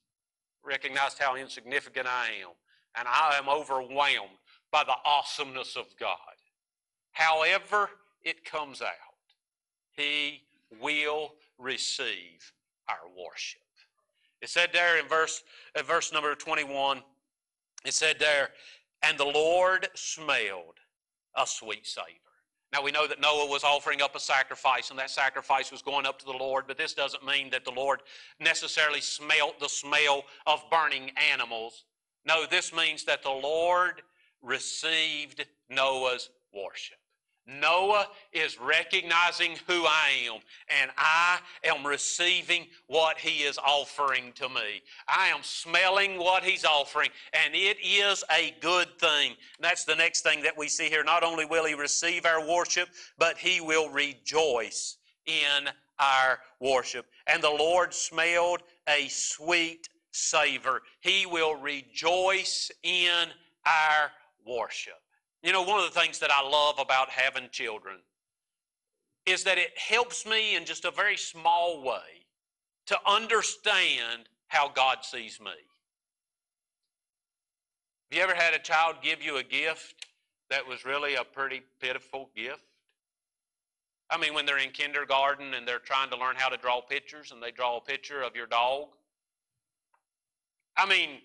recognized 0.66 1.20
how 1.20 1.36
insignificant 1.36 2.08
I 2.08 2.28
am, 2.42 2.52
and 2.98 3.08
I 3.08 3.38
am 3.38 3.50
overwhelmed 3.50 4.40
by 4.72 4.84
the 4.84 4.96
awesomeness 5.06 5.76
of 5.76 5.86
God. 6.00 6.18
However, 7.12 7.90
it 8.24 8.44
comes 8.44 8.82
out, 8.82 8.90
He 9.96 10.42
will 10.82 11.34
receive 11.58 12.54
our 12.90 13.08
worship. 13.18 13.62
It 14.42 14.50
said 14.50 14.70
there 14.74 15.00
in 15.00 15.08
verse, 15.08 15.44
at 15.76 15.86
verse 15.86 16.12
number 16.12 16.36
21, 16.36 17.02
it 17.86 17.94
said 17.94 18.18
there, 18.20 18.50
and 19.02 19.18
the 19.18 19.26
Lord 19.26 19.88
smelled 19.96 20.80
a 21.38 21.46
sweet 21.48 21.88
savor. 21.88 22.25
Now 22.76 22.84
we 22.84 22.92
know 22.92 23.08
that 23.08 23.22
Noah 23.22 23.48
was 23.48 23.64
offering 23.64 24.02
up 24.02 24.18
a 24.18 24.20
sacrifice, 24.20 24.90
and 24.90 25.00
that 25.00 25.10
sacrifice 25.10 25.72
was 25.72 25.82
going 25.82 26.06
up 26.06 26.20
to 26.20 26.26
the 26.26 26.34
Lord, 26.34 26.66
but 26.68 26.78
this 26.78 26.94
doesn't 26.94 27.26
mean 27.26 27.50
that 27.52 27.64
the 27.64 27.72
Lord 27.72 28.02
necessarily 28.42 29.00
smelt 29.00 29.62
the 29.62 29.70
smell 29.70 30.26
of 30.46 30.62
burning 30.70 31.12
animals. 31.32 31.86
No, 32.26 32.46
this 32.46 32.74
means 32.74 33.06
that 33.06 33.24
the 33.24 33.30
Lord 33.30 34.02
received 34.42 35.46
Noah's 35.70 36.30
worship. 36.54 36.98
Noah 37.48 38.08
is 38.34 38.60
recognizing 38.60 39.56
who 39.68 39.86
I 39.86 40.10
am, 40.28 40.40
and 40.82 40.90
I 40.98 41.40
am 41.64 41.86
receiving 41.86 42.66
what 42.88 43.20
he 43.20 43.44
is 43.44 43.60
offering 43.60 44.34
to 44.34 44.50
me. 44.50 44.82
I 45.08 45.28
am 45.28 45.44
smelling 45.44 46.18
what 46.18 46.44
he's 46.44 46.66
offering, 46.66 47.10
and 47.34 47.54
it 47.54 47.78
is 47.84 48.24
a 48.32 48.56
good 48.62 48.88
thing. 49.00 49.36
that's 49.60 49.86
the 49.86 49.96
next 49.96 50.22
thing 50.22 50.42
that 50.42 50.58
we 50.58 50.68
see 50.68 50.90
here. 50.90 51.04
Not 51.04 51.24
only 51.24 51.46
will 51.46 51.66
he 51.66 51.76
receive 51.76 52.26
our 52.26 52.46
worship, 52.48 52.90
but 53.20 53.38
he 53.38 53.62
will 53.62 53.90
rejoice 53.90 54.98
in 55.28 55.70
our 56.00 56.40
worship. 56.60 57.06
And 57.28 57.44
the 57.44 57.50
Lord 57.50 57.94
smelled 57.94 58.64
a 58.90 59.08
sweet 59.08 59.88
savor. 60.12 60.82
He 61.02 61.26
will 61.26 61.56
rejoice 61.56 62.72
in 62.84 63.28
our 63.66 64.12
worship. 64.46 65.00
You 65.46 65.52
know, 65.52 65.62
one 65.62 65.80
of 65.80 65.94
the 65.94 66.00
things 66.00 66.18
that 66.20 66.32
I 66.32 66.42
love 66.42 66.80
about 66.80 67.12
having 67.12 67.50
children 67.52 67.98
is 69.28 69.44
that 69.44 69.60
it 69.60 69.78
helps 69.78 70.26
me 70.26 70.56
in 70.56 70.66
just 70.66 70.86
a 70.86 70.92
very 70.92 71.16
small 71.16 71.84
way 71.84 72.26
to 72.88 72.98
understand 73.06 74.24
how 74.48 74.70
God 74.70 75.04
sees 75.04 75.40
me. 75.40 75.52
Have 78.10 78.18
you 78.18 78.24
ever 78.24 78.34
had 78.34 78.56
a 78.56 78.60
child 78.60 78.96
give 79.04 79.22
you 79.22 79.38
a 79.38 79.44
gift 79.44 80.08
that 80.50 80.68
was 80.68 80.84
really 80.84 81.14
a 81.14 81.24
pretty 81.24 81.62
pitiful 81.80 82.32
gift? 82.36 82.64
I 84.10 84.18
mean, 84.18 84.34
when 84.34 84.48
they're 84.48 84.58
in 84.58 84.72
kindergarten 84.72 85.54
and 85.54 85.68
they're 85.68 85.78
trying 85.78 86.10
to 86.10 86.18
learn 86.18 86.38
how 86.38 86.50
to 86.50 86.58
draw 86.58 86.82
pictures 86.82 87.32
and 87.32 87.42
they 87.42 87.52
draw 87.52 87.78
a 87.78 87.82
picture 87.82 88.24
of 88.24 88.36
your 88.36 88.48
dog. 88.48 88.88
I 90.76 90.88
mean, 90.88 91.22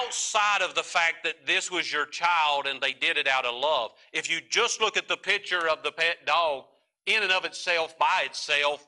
outside 0.00 0.62
of 0.62 0.74
the 0.74 0.82
fact 0.82 1.24
that 1.24 1.46
this 1.46 1.70
was 1.70 1.92
your 1.92 2.06
child 2.06 2.66
and 2.66 2.80
they 2.80 2.92
did 2.92 3.16
it 3.16 3.28
out 3.28 3.44
of 3.44 3.54
love. 3.54 3.92
If 4.12 4.30
you 4.30 4.40
just 4.48 4.80
look 4.80 4.96
at 4.96 5.08
the 5.08 5.16
picture 5.16 5.68
of 5.68 5.82
the 5.82 5.92
pet 5.92 6.26
dog, 6.26 6.64
in 7.06 7.22
and 7.22 7.32
of 7.32 7.44
itself, 7.44 7.98
by 7.98 8.22
itself, 8.24 8.86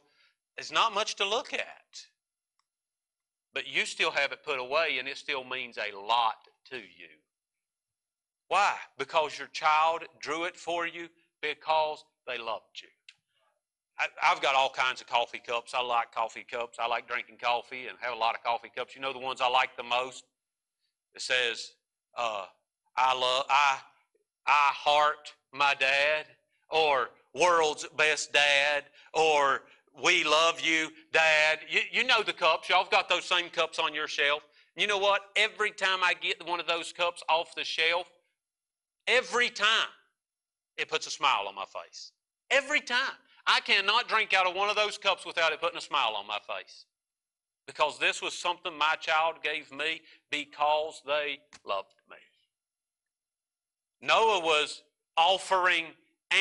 there's 0.56 0.72
not 0.72 0.94
much 0.94 1.16
to 1.16 1.28
look 1.28 1.52
at. 1.52 1.62
But 3.52 3.66
you 3.66 3.86
still 3.86 4.10
have 4.10 4.32
it 4.32 4.42
put 4.44 4.58
away 4.58 4.96
and 4.98 5.08
it 5.08 5.16
still 5.16 5.44
means 5.44 5.78
a 5.78 5.96
lot 5.96 6.36
to 6.70 6.76
you. 6.76 7.12
Why? 8.48 8.74
Because 8.98 9.38
your 9.38 9.48
child 9.48 10.04
drew 10.20 10.44
it 10.44 10.56
for 10.56 10.86
you 10.86 11.08
because 11.42 12.04
they 12.26 12.38
loved 12.38 12.80
you. 12.82 12.88
I, 13.98 14.08
have 14.26 14.42
got 14.42 14.54
all 14.54 14.68
kinds 14.68 15.00
of 15.00 15.06
coffee 15.06 15.40
cups. 15.44 15.72
I 15.74 15.82
like 15.82 16.12
coffee 16.12 16.44
cups. 16.48 16.78
I 16.78 16.86
like 16.86 17.08
drinking 17.08 17.38
coffee 17.42 17.86
and 17.86 17.96
have 18.00 18.14
a 18.14 18.18
lot 18.18 18.34
of 18.34 18.42
coffee 18.42 18.70
cups. 18.74 18.94
You 18.94 19.00
know 19.00 19.12
the 19.12 19.18
ones 19.18 19.40
I 19.40 19.48
like 19.48 19.76
the 19.76 19.82
most? 19.82 20.24
It 21.16 21.22
says, 21.22 21.72
uh, 22.16 22.44
I 22.94 23.18
love, 23.18 23.46
I, 23.48 23.78
I 24.46 24.70
heart 24.74 25.32
my 25.50 25.74
dad, 25.80 26.26
or 26.70 27.08
world's 27.34 27.86
best 27.96 28.34
dad, 28.34 28.84
or 29.14 29.62
we 30.04 30.24
love 30.24 30.60
you, 30.60 30.90
dad. 31.14 31.60
You, 31.70 31.80
you 31.90 32.04
know 32.04 32.22
the 32.22 32.34
cups. 32.34 32.68
Y'all 32.68 32.82
have 32.82 32.90
got 32.90 33.08
those 33.08 33.24
same 33.24 33.48
cups 33.48 33.78
on 33.78 33.94
your 33.94 34.06
shelf. 34.06 34.42
You 34.76 34.86
know 34.86 34.98
what? 34.98 35.22
Every 35.36 35.70
time 35.70 36.00
I 36.02 36.12
get 36.20 36.46
one 36.46 36.60
of 36.60 36.66
those 36.66 36.92
cups 36.92 37.22
off 37.30 37.54
the 37.54 37.64
shelf, 37.64 38.06
every 39.06 39.48
time 39.48 39.88
it 40.76 40.90
puts 40.90 41.06
a 41.06 41.10
smile 41.10 41.46
on 41.48 41.54
my 41.54 41.64
face. 41.64 42.12
Every 42.50 42.80
time. 42.80 43.16
I 43.46 43.60
cannot 43.60 44.08
drink 44.08 44.34
out 44.34 44.46
of 44.46 44.56
one 44.56 44.68
of 44.68 44.76
those 44.76 44.98
cups 44.98 45.24
without 45.24 45.52
it 45.52 45.60
putting 45.60 45.78
a 45.78 45.80
smile 45.80 46.14
on 46.16 46.26
my 46.26 46.40
face 46.46 46.84
because 47.66 47.98
this 47.98 48.22
was 48.22 48.34
something 48.34 48.76
my 48.76 48.94
child 49.00 49.36
gave 49.42 49.72
me 49.72 50.00
because 50.30 51.02
they 51.06 51.38
loved 51.66 51.94
me. 52.08 52.16
Noah 54.00 54.40
was 54.40 54.82
offering 55.16 55.86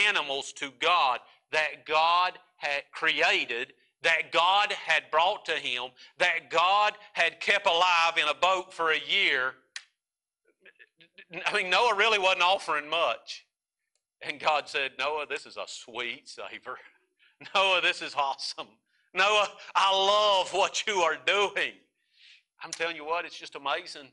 animals 0.07 0.53
to 0.53 0.71
God 0.79 1.19
that 1.51 1.85
God 1.85 2.33
had 2.57 2.83
created, 2.91 3.73
that 4.01 4.31
God 4.31 4.71
had 4.71 5.03
brought 5.11 5.45
to 5.45 5.53
him, 5.53 5.85
that 6.17 6.49
God 6.49 6.93
had 7.13 7.39
kept 7.39 7.65
alive 7.65 8.17
in 8.21 8.27
a 8.27 8.33
boat 8.33 8.73
for 8.73 8.91
a 8.91 8.99
year. 8.99 9.53
I 11.45 11.53
mean, 11.53 11.69
Noah 11.69 11.95
really 11.95 12.19
wasn't 12.19 12.43
offering 12.43 12.89
much. 12.89 13.45
And 14.21 14.39
God 14.39 14.67
said, 14.67 14.91
Noah, 14.97 15.25
this 15.29 15.45
is 15.45 15.57
a 15.57 15.65
sweet 15.67 16.27
savor. 16.27 16.77
Noah, 17.55 17.81
this 17.81 18.01
is 18.01 18.15
awesome. 18.15 18.67
Noah, 19.15 19.47
I 19.73 19.95
love 19.95 20.53
what 20.53 20.85
you 20.85 20.95
are 20.95 21.17
doing. 21.25 21.71
I'm 22.61 22.71
telling 22.71 22.97
you 22.97 23.05
what, 23.05 23.25
it's 23.25 23.39
just 23.39 23.55
amazing. 23.55 24.09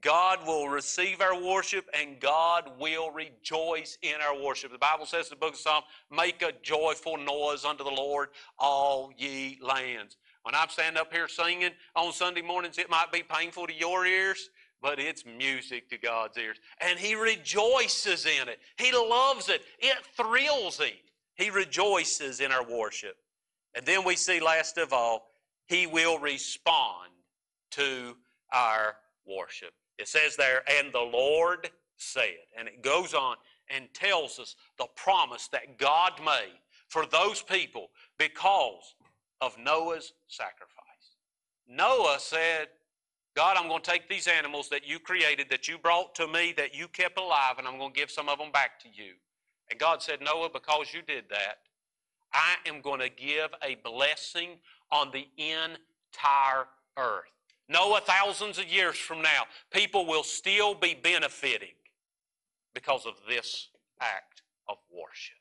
God 0.00 0.46
will 0.46 0.68
receive 0.68 1.20
our 1.20 1.38
worship 1.38 1.86
and 1.92 2.20
God 2.20 2.70
will 2.78 3.10
rejoice 3.10 3.98
in 4.02 4.14
our 4.26 4.40
worship. 4.40 4.72
The 4.72 4.78
Bible 4.78 5.06
says 5.06 5.26
in 5.26 5.30
the 5.30 5.36
book 5.36 5.54
of 5.54 5.58
Psalms, 5.58 5.84
make 6.10 6.42
a 6.42 6.52
joyful 6.62 7.18
noise 7.18 7.64
unto 7.64 7.84
the 7.84 7.90
Lord, 7.90 8.28
all 8.58 9.12
ye 9.16 9.58
lands. 9.60 10.16
When 10.44 10.54
I'm 10.54 10.68
standing 10.68 11.00
up 11.00 11.12
here 11.12 11.28
singing 11.28 11.72
on 11.94 12.12
Sunday 12.12 12.42
mornings, 12.42 12.78
it 12.78 12.88
might 12.88 13.12
be 13.12 13.22
painful 13.22 13.66
to 13.66 13.74
your 13.74 14.06
ears, 14.06 14.50
but 14.80 14.98
it's 14.98 15.24
music 15.26 15.90
to 15.90 15.98
God's 15.98 16.38
ears. 16.38 16.58
And 16.80 16.98
He 16.98 17.14
rejoices 17.14 18.24
in 18.24 18.48
it. 18.48 18.60
He 18.76 18.92
loves 18.92 19.48
it. 19.48 19.62
It 19.78 19.98
thrills 20.16 20.78
Him. 20.78 20.94
He 21.34 21.50
rejoices 21.50 22.40
in 22.40 22.52
our 22.52 22.64
worship. 22.64 23.16
And 23.74 23.84
then 23.86 24.04
we 24.04 24.16
see, 24.16 24.40
last 24.40 24.78
of 24.78 24.92
all, 24.92 25.28
he 25.66 25.86
will 25.86 26.18
respond 26.18 27.10
to 27.72 28.16
our 28.52 28.96
worship. 29.26 29.72
It 29.98 30.08
says 30.08 30.36
there, 30.36 30.62
and 30.78 30.92
the 30.92 31.00
Lord 31.00 31.70
said, 31.96 32.36
and 32.56 32.68
it 32.68 32.82
goes 32.82 33.14
on 33.14 33.36
and 33.68 33.92
tells 33.92 34.38
us 34.38 34.56
the 34.78 34.86
promise 34.96 35.48
that 35.48 35.78
God 35.78 36.12
made 36.24 36.58
for 36.88 37.04
those 37.06 37.42
people 37.42 37.88
because 38.18 38.94
of 39.40 39.58
Noah's 39.58 40.12
sacrifice. 40.28 40.74
Noah 41.68 42.16
said, 42.18 42.68
God, 43.36 43.56
I'm 43.58 43.68
going 43.68 43.82
to 43.82 43.90
take 43.90 44.08
these 44.08 44.26
animals 44.26 44.68
that 44.70 44.88
you 44.88 44.98
created, 44.98 45.48
that 45.50 45.68
you 45.68 45.78
brought 45.78 46.14
to 46.16 46.26
me, 46.26 46.54
that 46.56 46.74
you 46.74 46.88
kept 46.88 47.18
alive, 47.18 47.58
and 47.58 47.68
I'm 47.68 47.78
going 47.78 47.92
to 47.92 47.98
give 47.98 48.10
some 48.10 48.28
of 48.28 48.38
them 48.38 48.50
back 48.50 48.80
to 48.80 48.88
you. 48.88 49.12
And 49.70 49.78
God 49.78 50.02
said, 50.02 50.20
Noah, 50.22 50.48
because 50.52 50.94
you 50.94 51.02
did 51.02 51.24
that, 51.30 51.58
I 52.32 52.56
am 52.66 52.80
going 52.80 53.00
to 53.00 53.08
give 53.08 53.50
a 53.62 53.76
blessing 53.76 54.58
on 54.90 55.10
the 55.10 55.26
entire 55.38 56.66
earth. 56.96 57.24
Noah, 57.68 58.00
thousands 58.00 58.58
of 58.58 58.66
years 58.66 58.96
from 58.96 59.20
now, 59.20 59.44
people 59.70 60.06
will 60.06 60.22
still 60.22 60.74
be 60.74 60.94
benefiting 60.94 61.74
because 62.74 63.04
of 63.06 63.14
this 63.28 63.68
act 64.00 64.42
of 64.68 64.76
worship. 64.90 65.36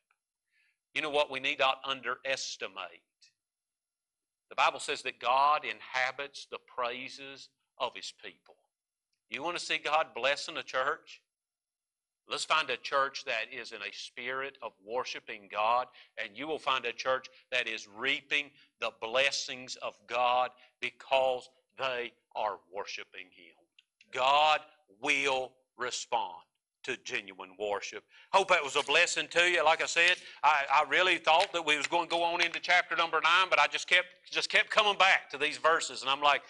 You 0.93 1.01
know 1.01 1.09
what 1.09 1.31
we 1.31 1.39
need 1.39 1.59
not 1.59 1.79
underestimate? 1.85 3.03
The 4.49 4.55
Bible 4.55 4.79
says 4.79 5.01
that 5.03 5.19
God 5.19 5.61
inhabits 5.63 6.47
the 6.49 6.57
praises 6.75 7.49
of 7.77 7.91
his 7.95 8.13
people. 8.23 8.55
You 9.29 9.43
want 9.43 9.57
to 9.57 9.63
see 9.63 9.77
God 9.77 10.07
blessing 10.15 10.57
a 10.57 10.63
church? 10.63 11.21
Let's 12.29 12.45
find 12.45 12.69
a 12.69 12.77
church 12.77 13.23
that 13.25 13.45
is 13.57 13.71
in 13.71 13.81
a 13.81 13.93
spirit 13.93 14.57
of 14.61 14.73
worshiping 14.85 15.47
God, 15.51 15.87
and 16.21 16.37
you 16.37 16.47
will 16.47 16.59
find 16.59 16.85
a 16.85 16.91
church 16.91 17.27
that 17.51 17.67
is 17.67 17.87
reaping 17.87 18.51
the 18.81 18.91
blessings 19.01 19.77
of 19.81 19.95
God 20.07 20.51
because 20.81 21.49
they 21.77 22.11
are 22.35 22.57
worshiping 22.73 23.27
Him. 23.35 23.55
God 24.11 24.59
will 25.01 25.53
respond 25.77 26.35
to 26.83 26.97
genuine 27.03 27.49
worship. 27.59 28.03
Hope 28.31 28.47
that 28.47 28.63
was 28.63 28.77
a 28.77 28.83
blessing 28.83 29.27
to 29.31 29.41
you. 29.41 29.63
Like 29.63 29.83
I 29.83 29.85
said, 29.85 30.15
I, 30.41 30.63
I 30.73 30.89
really 30.89 31.17
thought 31.17 31.51
that 31.51 31.65
we 31.65 31.75
was 31.75 31.85
going 31.85 32.05
to 32.05 32.09
go 32.09 32.23
on 32.23 32.41
into 32.41 32.59
chapter 32.61 32.95
number 32.95 33.19
nine, 33.21 33.47
but 33.49 33.59
I 33.59 33.67
just 33.67 33.87
kept 33.87 34.07
just 34.29 34.49
kept 34.49 34.69
coming 34.69 34.97
back 34.97 35.29
to 35.31 35.37
these 35.37 35.57
verses, 35.57 36.01
and 36.01 36.09
I'm 36.09 36.21
like, 36.21 36.43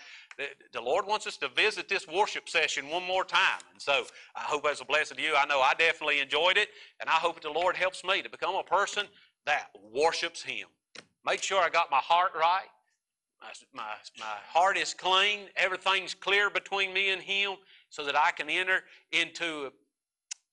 the 0.71 0.81
Lord 0.81 1.07
wants 1.07 1.25
us 1.25 1.37
to 1.37 1.49
visit 1.49 1.89
this 1.89 2.07
worship 2.07 2.47
session 2.47 2.89
one 2.89 3.03
more 3.03 3.23
time. 3.23 3.61
And 3.71 3.81
so 3.81 4.03
I 4.35 4.41
hope 4.41 4.63
that's 4.63 4.81
a 4.81 4.85
blessing 4.85 5.17
to 5.17 5.23
you. 5.23 5.35
I 5.35 5.45
know 5.45 5.61
I 5.61 5.73
definitely 5.73 6.19
enjoyed 6.19 6.57
it, 6.57 6.69
and 6.99 7.09
I 7.09 7.13
hope 7.13 7.35
that 7.35 7.43
the 7.43 7.59
Lord 7.59 7.75
helps 7.75 8.03
me 8.03 8.21
to 8.21 8.29
become 8.29 8.55
a 8.55 8.63
person 8.63 9.07
that 9.45 9.69
worships 9.93 10.43
Him. 10.43 10.67
Make 11.25 11.41
sure 11.41 11.61
I 11.61 11.69
got 11.69 11.89
my 11.89 11.97
heart 11.97 12.31
right. 12.35 12.67
my, 13.41 13.49
my, 13.73 13.93
my 14.19 14.35
heart 14.47 14.77
is 14.77 14.93
clean, 14.93 15.47
everything's 15.55 16.13
clear 16.13 16.49
between 16.49 16.93
me 16.93 17.09
and 17.11 17.21
Him, 17.21 17.55
so 17.89 18.05
that 18.05 18.15
I 18.15 18.31
can 18.31 18.49
enter 18.49 18.83
into 19.11 19.71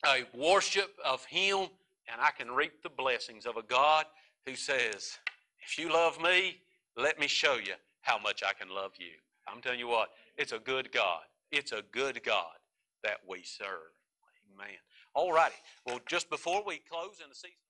a, 0.07 0.09
a 0.09 0.25
worship 0.35 0.97
of 1.05 1.25
Him 1.27 1.69
and 2.11 2.21
I 2.21 2.31
can 2.31 2.51
reap 2.51 2.83
the 2.83 2.91
blessings 2.91 3.47
of 3.47 3.57
a 3.57 3.63
God 3.63 4.07
who 4.47 4.55
says, 4.55 5.19
If 5.67 5.79
you 5.79 5.93
love 5.93 6.21
me, 6.21 6.57
let 6.97 7.19
me 7.19 7.27
show 7.27 7.55
you 7.55 7.75
how 8.03 8.19
much 8.19 8.43
I 8.43 8.53
can 8.53 8.75
love 8.75 8.93
you. 8.99 9.13
I'm 9.47 9.61
telling 9.61 9.79
you 9.79 9.89
what, 9.89 10.11
it's 10.37 10.53
a 10.53 10.59
good 10.59 10.93
God. 10.93 11.23
It's 11.53 11.73
a 11.73 11.83
good 11.93 12.23
God 12.25 12.57
that 13.03 13.19
we 13.29 13.43
serve. 13.43 13.93
Amen. 14.55 14.77
All 15.15 15.33
righty. 15.33 15.55
Well, 15.87 16.01
just 16.07 16.31
before 16.31 16.63
we 16.67 16.81
close 16.91 17.21
in 17.23 17.29
the 17.29 17.35
season. 17.35 17.64